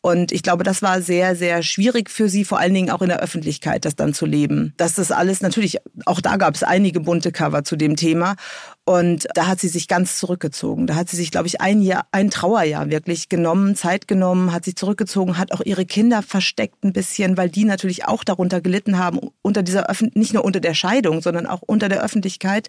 [0.00, 3.08] Und ich glaube, das war sehr, sehr schwierig für sie, vor allen Dingen auch in
[3.08, 4.72] der Öffentlichkeit, das dann zu leben.
[4.76, 8.36] Dass das alles natürlich, auch da gab es einige bunte Cover zu dem Thema.
[8.84, 10.86] Und da hat sie sich ganz zurückgezogen.
[10.86, 14.64] Da hat sie sich, glaube ich, ein Jahr, ein Trauerjahr wirklich genommen, Zeit genommen, hat
[14.64, 18.98] sich zurückgezogen, hat auch ihre Kinder versteckt ein bisschen, weil die natürlich auch darunter gelitten
[18.98, 22.68] haben, unter dieser Öffent nicht nur unter der Scheidung, sondern auch unter der Öffentlichkeit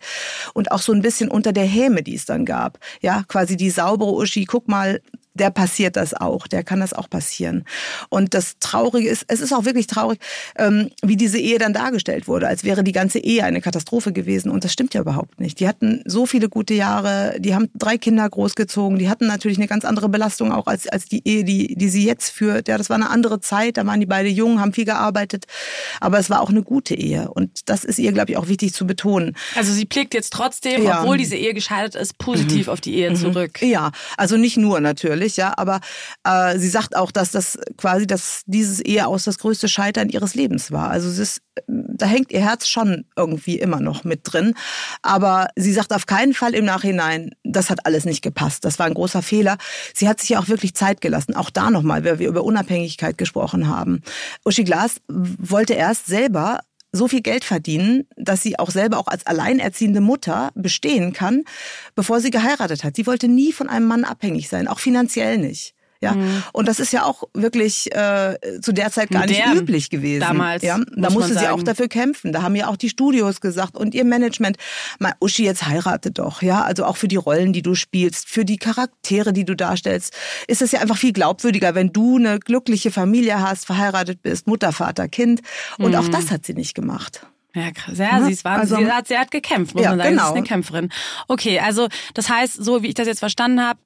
[0.53, 2.79] und auch so ein bisschen unter der Häme, die es dann gab.
[3.01, 5.01] Ja, quasi die saubere Uschi, guck mal,
[5.39, 7.63] der passiert das auch, der kann das auch passieren.
[8.09, 10.19] Und das Traurige ist, es ist auch wirklich traurig,
[10.57, 14.49] ähm, wie diese Ehe dann dargestellt wurde, als wäre die ganze Ehe eine Katastrophe gewesen.
[14.51, 15.59] Und das stimmt ja überhaupt nicht.
[15.59, 19.67] Die hatten so viele gute Jahre, die haben drei Kinder großgezogen, die hatten natürlich eine
[19.67, 22.67] ganz andere Belastung auch als, als die Ehe, die, die sie jetzt führt.
[22.67, 25.45] Ja, das war eine andere Zeit, da waren die beide jung, haben viel gearbeitet,
[26.01, 27.29] aber es war auch eine gute Ehe.
[27.31, 29.35] Und das ist ihr, glaube ich, auch wichtig zu betonen.
[29.55, 31.01] Also sie blickt jetzt trotzdem, Ja.
[31.01, 33.61] obwohl diese Ehe gescheitert ist, positiv auf die Ehe zurück.
[33.61, 35.79] Ja, also nicht nur natürlich, ja, aber
[36.23, 40.71] äh, sie sagt auch, dass das quasi, dass dieses Eheaus das größte Scheitern ihres Lebens
[40.71, 40.89] war.
[40.89, 44.53] Also es ist, da hängt ihr Herz schon irgendwie immer noch mit drin.
[45.01, 48.65] Aber sie sagt auf keinen Fall im Nachhinein, das hat alles nicht gepasst.
[48.65, 49.57] Das war ein großer Fehler.
[49.93, 51.35] Sie hat sich ja auch wirklich Zeit gelassen.
[51.35, 54.01] Auch da nochmal, weil wir über Unabhängigkeit gesprochen haben.
[54.45, 59.25] Uschi Glas wollte erst selber so viel Geld verdienen, dass sie auch selber auch als
[59.25, 61.43] alleinerziehende Mutter bestehen kann,
[61.95, 62.95] bevor sie geheiratet hat.
[62.95, 65.75] Sie wollte nie von einem Mann abhängig sein, auch finanziell nicht.
[66.01, 66.43] Ja, Mhm.
[66.53, 69.57] und das ist ja auch wirklich äh, zu der Zeit gar nicht Modern.
[69.63, 70.21] üblich gewesen.
[70.21, 71.47] Damals, ja, muss da man musste sie sagen.
[71.59, 72.31] auch dafür kämpfen.
[72.31, 74.55] Da haben ja auch die Studios gesagt und ihr Management,
[74.99, 76.41] mal Uschi, jetzt heirate doch.
[76.41, 80.13] Ja, also auch für die Rollen, die du spielst, für die Charaktere, die du darstellst,
[80.47, 84.71] ist es ja einfach viel glaubwürdiger, wenn du eine glückliche Familie hast, verheiratet bist, Mutter,
[84.71, 85.41] Vater, Kind.
[85.79, 86.11] Und auch Mhm.
[86.11, 87.25] das hat sie nicht gemacht.
[87.55, 87.97] Ja, krass.
[87.97, 88.27] Ja, Ne?
[88.27, 88.77] sie, ist wahnsinnig.
[88.77, 90.09] Also- sie, hat, sie hat gekämpft, muss Ja, man sagen.
[90.11, 90.29] Sie genau.
[90.29, 90.89] ist eine Kämpferin.
[91.27, 93.79] Okay, also das heißt, so wie ich das jetzt verstanden habe,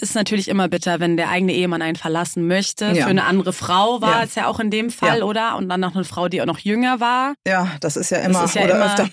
[0.00, 2.86] ist natürlich immer bitter, wenn der eigene Ehemann einen verlassen möchte.
[2.86, 3.04] Ja.
[3.04, 4.22] Für eine andere Frau war Ja.
[4.24, 5.24] es ja auch in dem Fall, Ja.
[5.24, 5.56] oder?
[5.56, 7.34] Und dann noch eine Frau, die auch noch jünger war.
[7.46, 9.08] Ja, das ist ja immer das ist ja oder immer, öfter.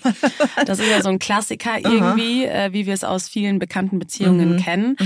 [0.66, 4.52] Das ist ja so ein Klassiker irgendwie, äh, wie wir es aus vielen bekannten Beziehungen
[4.54, 4.56] Mhm.
[4.58, 4.96] kennen.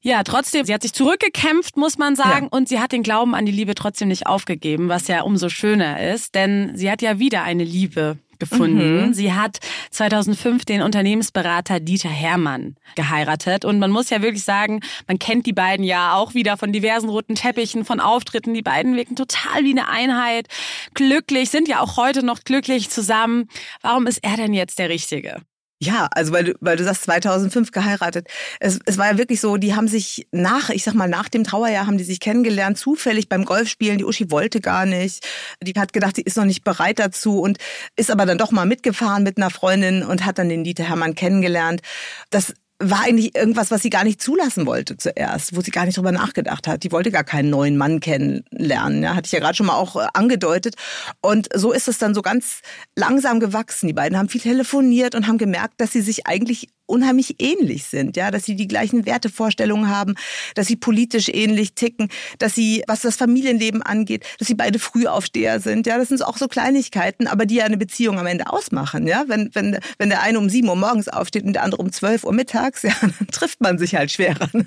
[0.00, 3.46] Ja, trotzdem, sie hat sich zurückgekämpft, muss man sagen, und sie hat den Glauben an
[3.46, 7.42] die Liebe trotzdem nicht aufgegeben, was ja umso schöner ist, denn sie hat ja wieder
[7.42, 9.06] eine Liebe gefunden.
[9.06, 9.14] Mhm.
[9.14, 9.58] Sie hat
[9.90, 15.52] 2005 den Unternehmensberater Dieter Hermann geheiratet und man muss ja wirklich sagen, man kennt die
[15.52, 18.54] beiden ja auch wieder von diversen roten Teppichen, von Auftritten.
[18.54, 20.48] Die beiden wirken total wie eine Einheit,
[20.94, 23.48] glücklich, sind ja auch heute noch glücklich zusammen.
[23.80, 25.42] Warum ist er denn jetzt der Richtige?
[25.84, 28.28] Ja, also weil du, weil du sagst 2005 geheiratet.
[28.58, 31.44] Es, es war ja wirklich so, die haben sich nach, ich sag mal nach dem
[31.44, 33.98] Trauerjahr haben die sich kennengelernt, zufällig beim Golfspielen.
[33.98, 35.26] Die Uschi wollte gar nicht.
[35.62, 37.58] Die hat gedacht, sie ist noch nicht bereit dazu und
[37.96, 41.14] ist aber dann doch mal mitgefahren mit einer Freundin und hat dann den Dieter Hermann
[41.14, 41.82] kennengelernt.
[42.30, 45.96] Das war eigentlich irgendwas, was sie gar nicht zulassen wollte zuerst, wo sie gar nicht
[45.96, 46.82] drüber nachgedacht hat.
[46.82, 49.96] Die wollte gar keinen neuen Mann kennenlernen, ja, hatte ich ja gerade schon mal auch
[49.96, 50.74] äh, angedeutet.
[51.20, 52.60] Und so ist es dann so ganz
[52.96, 53.86] langsam gewachsen.
[53.86, 58.16] Die beiden haben viel telefoniert und haben gemerkt, dass sie sich eigentlich unheimlich ähnlich sind,
[58.16, 60.14] ja, dass sie die gleichen Wertevorstellungen haben,
[60.54, 65.60] dass sie politisch ähnlich ticken, dass sie, was das Familienleben angeht, dass sie beide Frühaufsteher
[65.60, 69.06] sind, ja, das sind auch so Kleinigkeiten, aber die ja eine Beziehung am Ende ausmachen,
[69.06, 71.92] ja, wenn, wenn, wenn der eine um sieben Uhr morgens aufsteht und der andere um
[71.92, 74.66] zwölf Uhr mittags, ja, dann trifft man sich halt schwerer, ne?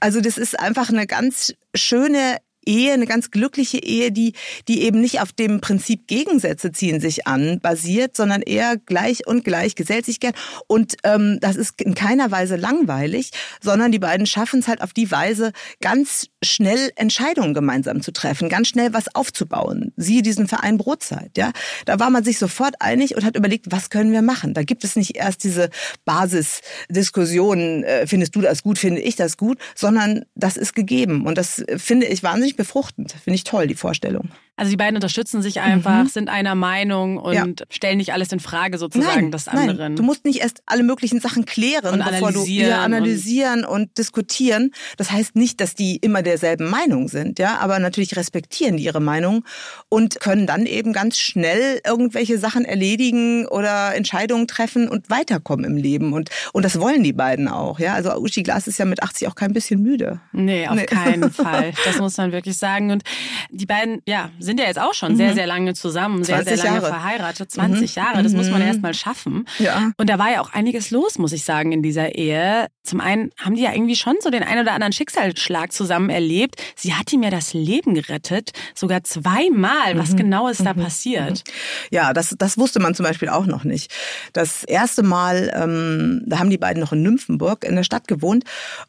[0.00, 4.34] Also das ist einfach eine ganz schöne Ehe, eine ganz glückliche Ehe, die,
[4.68, 9.44] die eben nicht auf dem Prinzip Gegensätze ziehen sich an basiert, sondern eher gleich und
[9.44, 10.34] gleich gesellt sich gern.
[10.66, 13.30] Und ähm, das ist in keiner Weise langweilig,
[13.62, 18.48] sondern die beiden schaffen es halt auf die Weise, ganz schnell Entscheidungen gemeinsam zu treffen,
[18.48, 19.92] ganz schnell was aufzubauen.
[19.96, 21.52] Siehe diesen Verein Brotzeit, ja.
[21.86, 24.54] Da war man sich sofort einig und hat überlegt, was können wir machen?
[24.54, 25.70] Da gibt es nicht erst diese
[26.04, 31.26] Basisdiskussionen, äh, findest du das gut, finde ich das gut, sondern das ist gegeben.
[31.26, 33.12] Und das äh, finde ich wahnsinnig befruchtend.
[33.12, 34.30] Finde ich toll, die Vorstellung.
[34.60, 36.08] Also die beiden unterstützen sich einfach, Mhm.
[36.08, 37.46] sind einer Meinung und Ja.
[37.70, 39.76] stellen nicht alles in Frage sozusagen des anderen.
[39.78, 43.64] Nein, du musst nicht erst alle möglichen Sachen klären, Und bevor du analysieren ja, analysieren
[43.64, 44.72] und, diskutieren.
[44.98, 49.00] Das heißt nicht, dass die immer derselben Meinung sind, ja, aber natürlich respektieren die ihre
[49.00, 49.46] Meinung
[49.88, 55.76] und können dann eben ganz schnell irgendwelche Sachen erledigen oder Entscheidungen treffen und weiterkommen im
[55.78, 57.94] Leben und und das wollen die beiden auch, ja.
[57.94, 60.20] Also Uschi Glas ist ja mit 80 auch kein bisschen müde.
[60.32, 60.84] Nee, auf Nee.
[60.84, 61.72] keinen Fall.
[61.86, 62.90] Das muss man wirklich sagen.
[62.90, 63.04] Und
[63.50, 65.34] die beiden, ja, sind ja jetzt auch schon sehr, Mhm.
[65.34, 66.88] sehr lange zusammen, sehr, sehr 20 lange Jahre.
[66.88, 67.50] verheiratet.
[67.50, 68.02] 20 Mhm.
[68.02, 68.66] Jahre, das muss man Mhm.
[68.68, 69.46] erst mal schaffen.
[69.58, 69.92] Ja.
[69.96, 72.66] Und da war ja auch einiges los, muss ich sagen, in dieser Ehe.
[72.82, 76.56] Zum einen haben die ja irgendwie schon so den ein oder anderen Schicksalsschlag zusammen erlebt.
[76.74, 79.96] Sie hat ihm ja das Leben gerettet, sogar zweimal.
[79.98, 80.16] Was Mhm.
[80.16, 80.82] genau ist da Mhm.
[80.82, 81.44] passiert?
[81.90, 83.92] Ja, das, das wusste man zum Beispiel auch noch nicht.
[84.32, 88.44] Das erste Mal, ähm, da haben die beiden noch in Nymphenburg in der Stadt gewohnt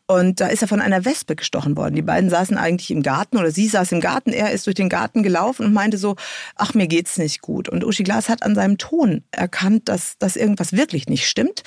[0.07, 1.95] und da ist er von einer Wespe gestochen worden.
[1.95, 4.89] Die beiden saßen eigentlich im Garten oder sie saß im Garten, er ist durch den
[4.89, 6.15] Garten gelaufen und meinte so,
[6.55, 7.69] ach, mir geht's nicht gut.
[7.69, 11.63] Und Uschi Glas hat an seinem Ton erkannt, dass, dass irgendwas wirklich nicht stimmt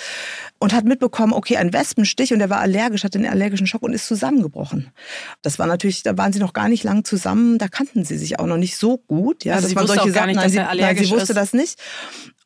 [0.59, 3.93] und hat mitbekommen, okay, ein Wespenstich und er war allergisch, hatte einen allergischen Schock und
[3.93, 4.91] ist zusammengebrochen.
[5.43, 8.39] Das war natürlich, da waren sie noch gar nicht lang zusammen, da kannten sie sich
[8.39, 9.45] auch noch nicht so gut.
[9.45, 10.29] Ja, Also das sie waren wusste solche auch gar Sachen.
[10.29, 11.37] nicht, Nein, dass sie, er nein, allergisch sie wusste ist.
[11.37, 11.79] das nicht.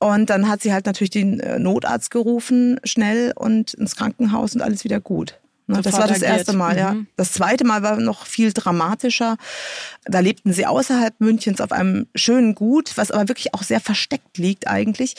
[0.01, 4.63] Und dann hat sie halt natürlich den äh, Notarzt gerufen, schnell und ins Krankenhaus und
[4.63, 5.39] alles wieder gut.
[5.69, 6.95] Ne, das war das erste Mal, ja.
[6.95, 7.07] Mhm.
[7.17, 9.37] Das zweite Mal war noch viel dramatischer.
[10.07, 14.39] Da lebten sie außerhalb Münchens auf einem schönen Gut, was aber wirklich auch sehr versteckt
[14.39, 15.15] liegt eigentlich.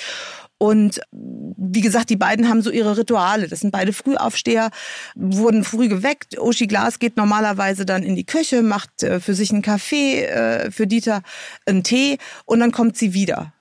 [0.58, 3.48] Und wie gesagt, die beiden haben so ihre Rituale.
[3.48, 4.72] Das sind beide Frühaufsteher,
[5.16, 6.38] wurden früh geweckt.
[6.40, 10.72] Uschi Glas geht normalerweise dann in die Küche, macht äh, für sich einen Kaffee, äh,
[10.72, 11.22] für Dieter
[11.68, 13.54] einen Tee und dann kommt sie wieder.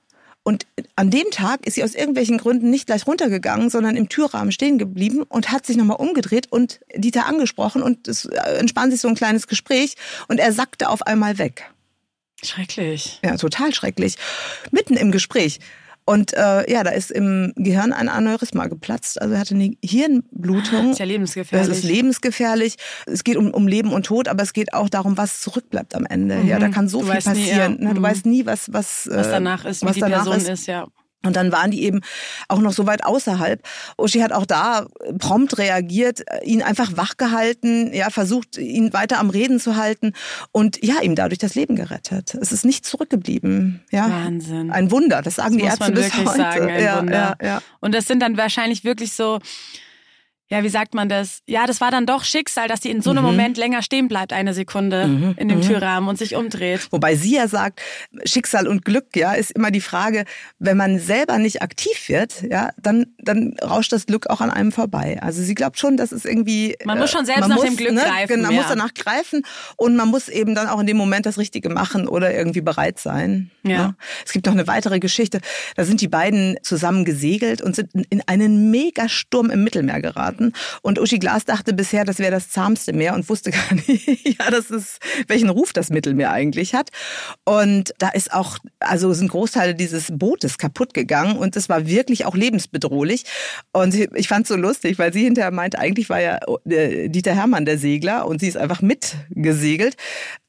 [0.43, 4.51] Und an dem Tag ist sie aus irgendwelchen Gründen nicht gleich runtergegangen, sondern im Türrahmen
[4.51, 9.01] stehen geblieben und hat sich nochmal umgedreht und Dieter angesprochen und es äh, entspann sich
[9.01, 9.95] so ein kleines Gespräch
[10.27, 11.69] und er sackte auf einmal weg.
[12.43, 13.19] Schrecklich.
[13.23, 14.15] Ja, total schrecklich.
[14.71, 15.59] Mitten im Gespräch.
[16.09, 19.21] Und äh, ja, da ist im Gehirn ein Aneurysma geplatzt.
[19.21, 20.91] Also er hatte eine Hirnblutung.
[20.91, 21.67] Ist ja lebensgefährlich.
[21.67, 22.77] Das ist lebensgefährlich.
[23.05, 26.05] Es geht um, um Leben und Tod, aber es geht auch darum, was zurückbleibt am
[26.05, 26.35] Ende.
[26.37, 26.47] Mhm.
[26.47, 27.77] Ja, da kann so Du viel weißt nie, passieren.
[27.79, 27.87] ja.
[27.89, 27.93] ne?
[27.93, 28.03] Du Mhm.
[28.03, 30.87] weißt nie, was was Was äh, danach ist, wie was die danach Person ist, ja.
[31.25, 31.99] Und dann waren die eben
[32.47, 33.61] auch noch so weit außerhalb.
[33.97, 39.59] Uschi hat auch da prompt reagiert, ihn einfach wachgehalten, ja, versucht, ihn weiter am Reden
[39.59, 40.13] zu halten
[40.53, 42.35] und ja, ihm dadurch das Leben gerettet.
[42.35, 43.81] Es ist nicht zurückgeblieben.
[43.91, 44.09] Ja.
[44.09, 44.71] Wahnsinn.
[44.71, 46.37] Ein Wunder, das sagen Das die Ärzte bis heute.
[46.37, 47.03] sagen, ja.
[47.03, 47.61] Ja, ja.
[47.81, 49.39] Und das sind dann wahrscheinlich wirklich so,
[50.49, 51.41] ja, wie sagt man das?
[51.47, 53.31] Ja, das war dann doch Schicksal, dass sie in so einem Mhm.
[53.31, 55.63] Moment länger stehen bleibt, eine Sekunde Mhm, in dem mhm.
[55.63, 56.87] Türrahmen und sich umdreht.
[56.91, 57.81] Wobei sie ja sagt,
[58.25, 60.25] Schicksal und Glück, ja, ist immer die Frage,
[60.57, 64.71] wenn man selber nicht aktiv wird, ja, dann, dann rauscht das Glück auch an einem
[64.71, 65.19] vorbei.
[65.21, 66.75] Also sie glaubt schon, dass es irgendwie.
[66.83, 68.61] Man muss schon selbst man nach muss, dem Glück ne, greifen, Genau, man ja.
[68.61, 69.43] muss danach greifen
[69.77, 72.99] und man muss eben dann auch in dem Moment das Richtige machen oder irgendwie bereit
[72.99, 73.51] sein.
[73.63, 73.77] Ja.
[73.89, 73.95] ne?
[74.25, 75.41] Es gibt noch eine weitere Geschichte.
[75.75, 80.38] Da sind die beiden zusammen gesegelt und sind in einen Megasturm im Mittelmeer geraten.
[80.81, 84.07] Und Uschi Glas dachte bisher, das wäre das zahmste Meer und wusste gar nicht,
[84.39, 86.89] ja, das ist, welchen Ruf das Mittelmeer eigentlich hat.
[87.45, 92.25] Und da ist auch, also sind Großteile dieses Bootes kaputt gegangen und es war wirklich
[92.25, 93.23] auch lebensbedrohlich.
[93.73, 97.35] Und ich fand es so lustig, weil sie hinterher meinte, eigentlich war ja äh, Dieter
[97.35, 99.95] Hermann der Segler und sie ist einfach mitgesegelt,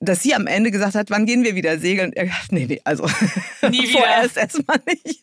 [0.01, 2.13] dass sie am Ende gesagt hat, wann gehen wir wieder segeln?
[2.13, 3.07] Er gesagt, nee, nee, also
[3.71, 5.21] Nie vorerst erstmal nicht.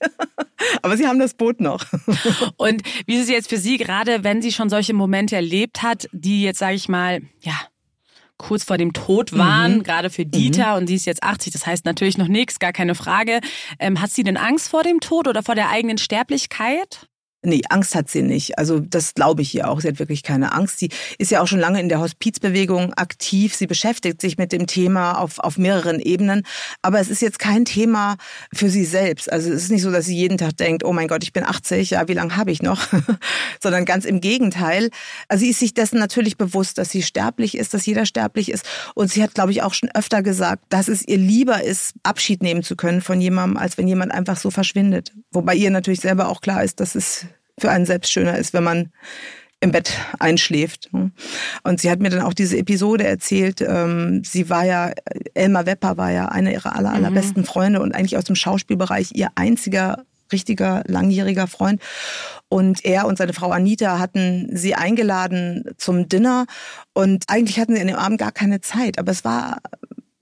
[0.81, 1.85] Aber sie haben das Boot noch.
[2.57, 6.07] Und wie ist es jetzt für Sie, gerade wenn sie schon solche Momente erlebt hat,
[6.11, 7.53] die jetzt, sage ich mal, ja,
[8.37, 9.83] kurz vor dem Tod waren, Mhm.
[9.83, 12.93] gerade für Dieter und sie ist jetzt 80, das heißt natürlich noch nichts, gar keine
[12.93, 13.39] Frage.
[13.79, 17.07] Ähm, hat sie denn Angst vor dem Tod oder vor der eigenen Sterblichkeit?
[17.47, 18.59] Nee, Angst hat sie nicht.
[18.59, 19.79] Also das glaube ich ihr auch.
[19.79, 20.79] Sie hat wirklich keine Angst.
[20.79, 23.55] Sie ist ja auch schon lange in der Hospizbewegung aktiv.
[23.55, 26.43] Sie beschäftigt sich mit dem Thema auf, auf mehreren Ebenen.
[26.81, 28.17] Aber es ist jetzt kein Thema
[28.53, 29.31] für sie selbst.
[29.31, 31.45] Also es ist nicht so, dass sie jeden Tag denkt, oh mein Gott, ich bin
[31.45, 32.85] 80, ja, wie lange habe ich noch?
[33.63, 34.89] Sondern ganz im Gegenteil.
[35.29, 38.65] Also sie ist sich dessen natürlich bewusst, dass sie sterblich ist, dass jeder sterblich ist.
[38.93, 42.43] Und sie hat, glaube ich, auch schon öfter gesagt, dass es ihr lieber ist, Abschied
[42.43, 45.13] nehmen zu können von jemandem, als wenn jemand einfach so verschwindet.
[45.31, 47.25] Wobei ihr natürlich selber auch klar ist, dass es
[47.59, 48.91] für einen selbst schöner ist, wenn man
[49.59, 50.89] im Bett einschläft.
[50.93, 51.11] ne?
[51.63, 53.61] Und sie hat mir dann auch diese Episode erzählt.
[53.61, 54.91] ähm, Sie war ja,
[55.33, 59.29] Elmar Wepper war ja eine ihrer aller, allerbesten Freunde und eigentlich aus dem Schauspielbereich ihr
[59.35, 61.81] einziger richtiger langjähriger Freund.
[62.49, 66.45] Und er und seine Frau Anita hatten sie eingeladen zum Dinner
[66.93, 69.57] und eigentlich hatten sie an dem Abend gar keine Zeit, aber es war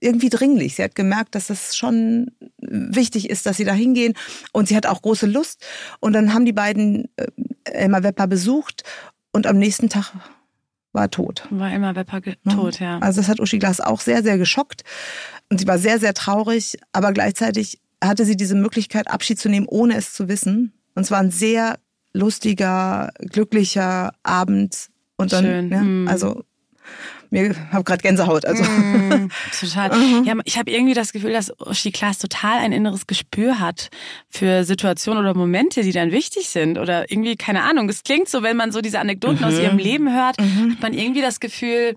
[0.05, 0.75] irgendwie dringlich.
[0.75, 4.13] Sie hat gemerkt, dass es schon wichtig ist, dass sie da hingehen
[4.53, 5.65] und sie hat auch große Lust.
[5.99, 7.25] Und dann haben die beiden äh,
[7.65, 8.83] Elmar Wepper besucht
[9.33, 10.13] und am nächsten Tag
[10.93, 11.45] war er tot.
[11.49, 12.53] War immer Wepper Ne?
[12.55, 12.99] tot, ja.
[12.99, 14.83] Also das hat Uschi Glas auch sehr, sehr geschockt.
[15.49, 19.65] Und sie war sehr, sehr traurig, aber gleichzeitig hatte sie diese Möglichkeit, Abschied zu nehmen,
[19.67, 20.71] ohne es zu wissen.
[20.95, 21.79] Und es war ein sehr
[22.13, 24.87] lustiger, glücklicher Abend.
[25.17, 25.69] Und dann, Schön.
[25.71, 26.07] ja, Mm.
[26.07, 26.43] also
[27.41, 28.45] mir habe gerade Gänsehaut.
[28.45, 29.95] Also Mm, total.
[29.97, 30.23] Mhm.
[30.25, 33.89] Ja, ich habe irgendwie das Gefühl, dass Uschi Klaas total ein inneres Gespür hat
[34.29, 36.77] für Situationen oder Momente, die dann wichtig sind.
[36.77, 37.89] Oder irgendwie, keine Ahnung.
[37.89, 39.61] Es klingt so, wenn man so diese Anekdoten aus Mhm.
[39.61, 41.95] ihrem Leben hört, hat man irgendwie das Gefühl,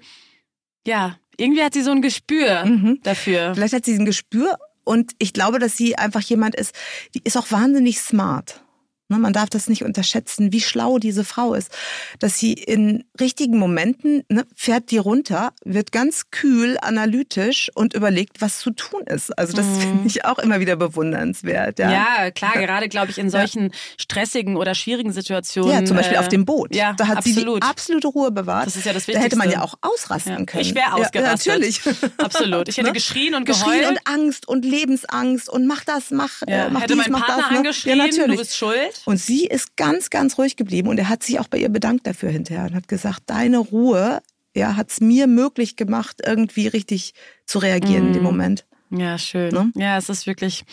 [0.86, 3.00] ja, irgendwie hat sie so ein Gespür Mhm.
[3.02, 3.54] dafür.
[3.54, 6.74] Vielleicht hat sie ein Gespür und ich glaube, dass sie einfach jemand ist,
[7.14, 8.62] die ist auch wahnsinnig smart.
[9.10, 11.70] Ne, Man darf das nicht unterschätzen, wie schlau diese Frau ist.
[12.18, 18.42] Dass sie in richtigen Momenten ne, fährt die runter, wird ganz kühl, analytisch und überlegt,
[18.42, 19.36] was zu tun ist.
[19.38, 19.80] Also das Mhm.
[19.80, 21.78] finde ich auch immer wieder bewundernswert.
[21.78, 25.72] Ja, Ja, klar, gerade glaube ich in solchen stressigen oder schwierigen Situationen.
[25.72, 26.74] Ja, zum Beispiel äh, auf dem Boot.
[26.74, 27.54] Ja, da hat absolut.
[27.54, 28.66] sie die absolute Ruhe bewahrt.
[28.66, 29.78] Das ist ja das Da hätte man ja Wichtigste.
[29.82, 30.60] auch ausrasten Ja, können.
[30.62, 31.46] ich wäre Ja, ausgerastet.
[31.46, 31.80] Ja, natürlich.
[32.18, 32.68] Absolut.
[32.68, 33.88] Ich hätte geschrien und Geschrien geheult.
[34.06, 37.26] und Angst und Lebensangst und mach das, mach, Ja, äh, mach hätte dies, mein mach
[37.26, 37.50] Partner das.
[37.52, 37.56] Ne?
[37.58, 38.36] angeschrien, ja, natürlich.
[38.36, 38.97] du bist schuld.
[39.06, 42.06] Und sie ist ganz, ganz ruhig geblieben und er hat sich auch bei ihr bedankt
[42.06, 44.20] dafür hinterher und hat gesagt, deine Ruhe
[44.56, 47.12] ja, hat es mir möglich gemacht, irgendwie richtig
[47.46, 48.28] zu reagieren in dem Mhm.
[48.28, 48.64] Moment.
[48.90, 49.52] Ja, schön.
[49.52, 49.70] Ne?
[49.76, 50.64] Ja, es ist wirklich,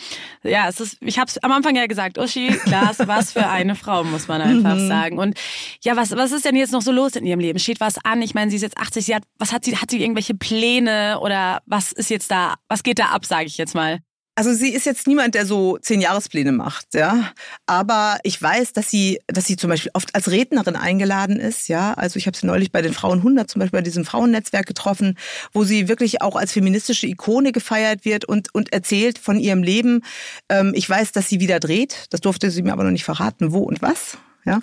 [0.42, 3.74] ja, es ist, ich habe es am Anfang ja gesagt, Uschi, Glas, was für eine
[3.76, 4.88] Frau, muss man einfach Mhm.
[4.88, 5.18] sagen.
[5.18, 5.38] Und
[5.84, 7.58] ja, was, was ist denn jetzt noch so los in ihrem Leben?
[7.58, 8.22] Steht was an?
[8.22, 11.20] Ich meine, sie ist jetzt 80, sie hat, was hat sie, hat sie irgendwelche Pläne
[11.20, 13.98] oder was ist jetzt da, was geht da ab, sage ich jetzt mal?
[14.38, 17.32] Also sie ist jetzt niemand, der so zehn Jahrespläne macht, ja.
[17.64, 21.94] Aber ich weiß, dass sie, dass sie zum Beispiel oft als Rednerin eingeladen ist, ja.
[21.94, 25.16] Also ich habe sie neulich bei den Frauen 100 zum Beispiel bei diesem Frauennetzwerk getroffen,
[25.54, 30.02] wo sie wirklich auch als feministische Ikone gefeiert wird und und erzählt von ihrem Leben.
[30.50, 32.04] Ähm, ich weiß, dass sie wieder dreht.
[32.10, 34.18] Das durfte sie mir aber noch nicht verraten, wo und was.
[34.44, 34.60] Ja,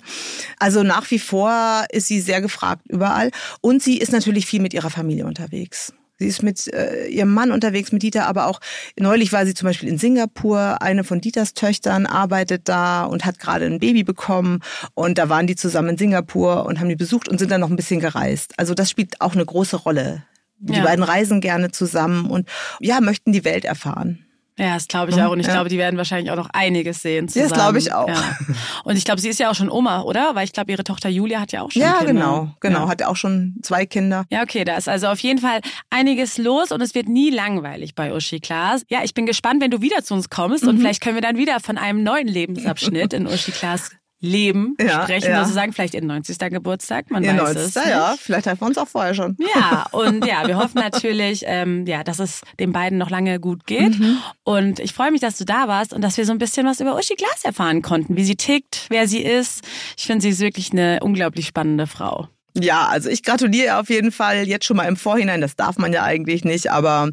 [0.60, 4.72] also nach wie vor ist sie sehr gefragt überall und sie ist natürlich viel mit
[4.72, 5.92] ihrer Familie unterwegs.
[6.18, 8.60] Sie ist mit äh, ihrem Mann unterwegs, mit Dieter, aber auch
[8.98, 10.80] neulich war sie zum Beispiel in Singapur.
[10.80, 14.60] Eine von Dieters Töchtern arbeitet da und hat gerade ein Baby bekommen.
[14.94, 17.70] Und da waren die zusammen in Singapur und haben die besucht und sind dann noch
[17.70, 18.54] ein bisschen gereist.
[18.58, 20.22] Also das spielt auch eine große Rolle.
[20.58, 20.84] Die Ja.
[20.84, 22.48] beiden reisen gerne zusammen und
[22.80, 24.23] ja, möchten die Welt erfahren.
[24.56, 25.30] Ja, das glaube ich Mhm, auch.
[25.32, 25.52] Und ich ja.
[25.54, 27.48] glaube, die werden wahrscheinlich auch noch einiges sehen Ja, zusammen.
[27.50, 28.08] das glaube ich auch.
[28.08, 28.36] Ja.
[28.84, 30.34] Und ich glaube, sie ist ja auch schon Oma, oder?
[30.34, 32.12] Weil ich glaube, ihre Tochter Julia hat ja auch schon Ja, Kinder.
[32.12, 32.80] genau, genau.
[32.84, 32.88] Ja.
[32.88, 34.24] Hat auch schon zwei Kinder.
[34.30, 37.94] Ja, okay, da ist also auf jeden Fall einiges los und es wird nie langweilig
[37.96, 38.82] bei Uschi Klaas.
[38.88, 40.80] Ja, ich bin gespannt, wenn du wieder zu uns kommst und Mhm.
[40.80, 43.90] vielleicht können wir dann wieder von einem neuen Lebensabschnitt in Uschi Klaas
[44.24, 45.42] Leben Ja, sprechen, ja.
[45.42, 46.38] sozusagen, vielleicht ihr 90.
[46.50, 47.56] Geburtstag, man Ihr weiß 90.
[47.62, 47.74] es.
[47.74, 47.86] Nicht.
[47.88, 49.36] Ja, vielleicht treffen wir uns auch vorher schon.
[49.54, 53.66] Ja, und ja, wir hoffen natürlich, ähm, ja, dass es den beiden noch lange gut
[53.66, 53.98] geht.
[53.98, 54.18] Mhm.
[54.42, 56.80] Und ich freue mich, dass du da warst und dass wir so ein bisschen was
[56.80, 59.64] über Uschi Glas erfahren konnten, wie sie tickt, wer sie ist.
[59.96, 62.28] Ich finde, sie ist wirklich eine unglaublich spannende Frau.
[62.56, 65.40] Ja, also ich gratuliere auf jeden Fall jetzt schon mal im Vorhinein.
[65.40, 67.10] Das darf man ja eigentlich nicht, aber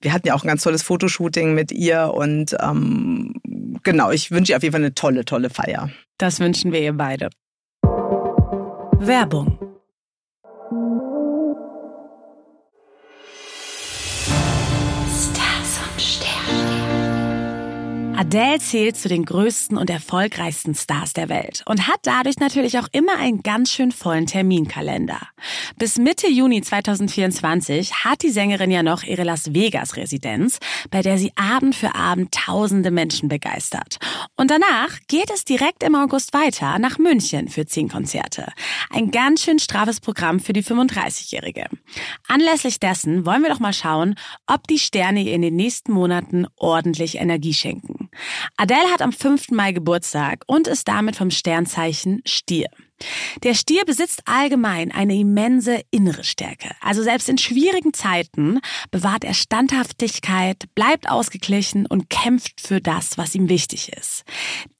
[0.00, 3.34] wir hatten ja auch ein ganz tolles Fotoshooting mit ihr und ähm,
[3.82, 5.90] genau, ich wünsche ihr auf jeden Fall eine tolle, tolle Feier.
[6.18, 7.30] Das wünschen wir ihr beide.
[8.98, 9.58] Werbung.
[18.18, 22.88] Adele zählt zu den größten und erfolgreichsten Stars der Welt und hat dadurch natürlich auch
[22.92, 25.20] immer einen ganz schön vollen Terminkalender.
[25.76, 30.60] Bis Mitte Juni 2024 hat die Sängerin ja noch ihre Las Vegas Residenz,
[30.90, 33.98] bei der sie Abend für Abend tausende Menschen begeistert.
[34.34, 38.50] Und danach geht es direkt im August weiter nach München für zehn Konzerte.
[38.88, 41.66] Ein ganz schön straffes Programm für die 35-Jährige.
[42.28, 44.14] Anlässlich dessen wollen wir doch mal schauen,
[44.46, 48.05] ob die Sterne ihr in den nächsten Monaten ordentlich Energie schenken.
[48.56, 49.50] Adele hat am 5.
[49.50, 52.68] Mai Geburtstag und ist damit vom Sternzeichen Stier.
[53.42, 56.70] Der Stier besitzt allgemein eine immense innere Stärke.
[56.80, 63.34] Also selbst in schwierigen Zeiten bewahrt er Standhaftigkeit, bleibt ausgeglichen und kämpft für das, was
[63.34, 64.24] ihm wichtig ist.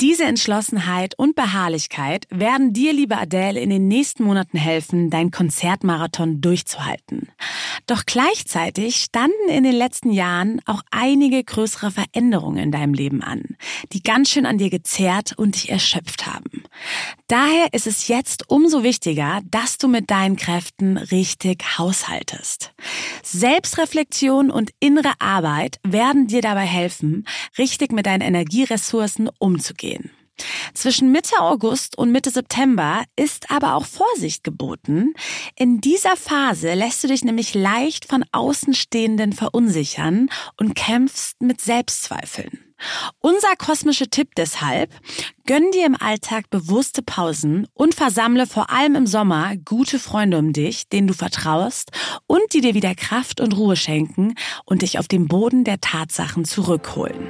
[0.01, 6.41] Diese Entschlossenheit und Beharrlichkeit werden dir, liebe Adele, in den nächsten Monaten helfen, dein Konzertmarathon
[6.41, 7.29] durchzuhalten.
[7.87, 13.57] Doch gleichzeitig standen in den letzten Jahren auch einige größere Veränderungen in deinem Leben an,
[13.93, 16.65] die ganz schön an dir gezerrt und dich erschöpft haben.
[17.29, 22.73] Daher ist es jetzt umso wichtiger, dass du mit deinen Kräften richtig haushaltest.
[23.23, 27.27] Selbstreflexion und innere Arbeit werden dir dabei helfen,
[27.59, 30.11] richtig mit deinen Energieressourcen umzugehen.
[30.75, 35.15] Zwischen Mitte August und Mitte September ist aber auch Vorsicht geboten.
[35.55, 40.29] In dieser Phase lässt du dich nämlich leicht von Außenstehenden verunsichern
[40.59, 42.66] und kämpfst mit Selbstzweifeln.
[43.21, 44.91] Unser kosmischer Tipp deshalb,
[45.47, 50.53] gönn dir im Alltag bewusste Pausen und versammle vor allem im Sommer gute Freunde um
[50.53, 51.91] dich, denen du vertraust
[52.27, 56.45] und die dir wieder Kraft und Ruhe schenken und dich auf den Boden der Tatsachen
[56.45, 57.29] zurückholen.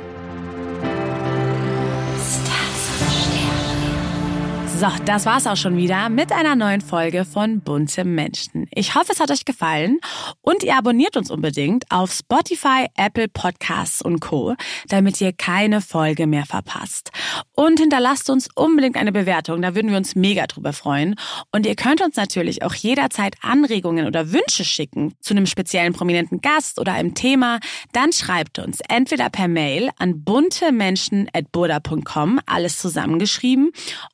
[4.79, 8.69] So, das war's auch schon wieder mit einer neuen Folge von Bunte Menschen.
[8.75, 10.01] Ich hoffe, es hat euch gefallen
[10.43, 14.55] und ihr abonniert uns unbedingt auf Spotify, Apple Podcasts und Co.,
[14.89, 17.11] damit ihr keine Folge mehr verpasst.
[17.55, 21.15] Und hinterlasst uns unbedingt eine Bewertung, da würden wir uns mega drüber freuen.
[21.53, 26.43] Und ihr könnt uns natürlich auch jederzeit Anregungen oder Wünsche schicken zu einem speziellen prominenten
[26.43, 27.61] Gast oder einem Thema.
[27.93, 33.71] Dann schreibt uns entweder per Mail an buntemenschen.burda.com, alles zusammengeschrieben,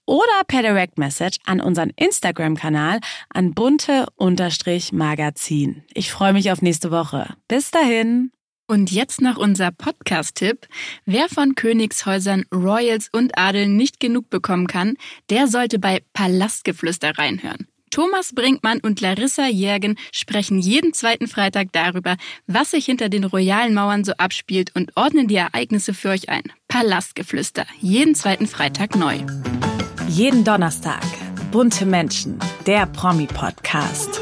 [0.06, 3.00] oder per Direct Message an unseren Instagram-Kanal
[3.32, 5.82] an bunte-magazin.
[5.94, 7.34] Ich freue mich auf nächste Woche.
[7.48, 8.32] Bis dahin.
[8.68, 10.68] Und jetzt noch unser Podcast-Tipp.
[11.07, 14.98] Wer von Königshäusern, Royals und Adeln nicht genug bekommen kann,
[15.30, 17.66] der sollte bei Palastgeflüster reinhören.
[17.90, 23.72] Thomas Brinkmann und Larissa Jergen sprechen jeden zweiten Freitag darüber, was sich hinter den royalen
[23.72, 26.53] Mauern so abspielt und ordnen die Ereignisse für euch ein.
[26.68, 29.24] Palastgeflüster, jeden zweiten Freitag neu.
[30.09, 31.03] Jeden Donnerstag.
[31.50, 34.20] Bunte Menschen, der Promi-Podcast.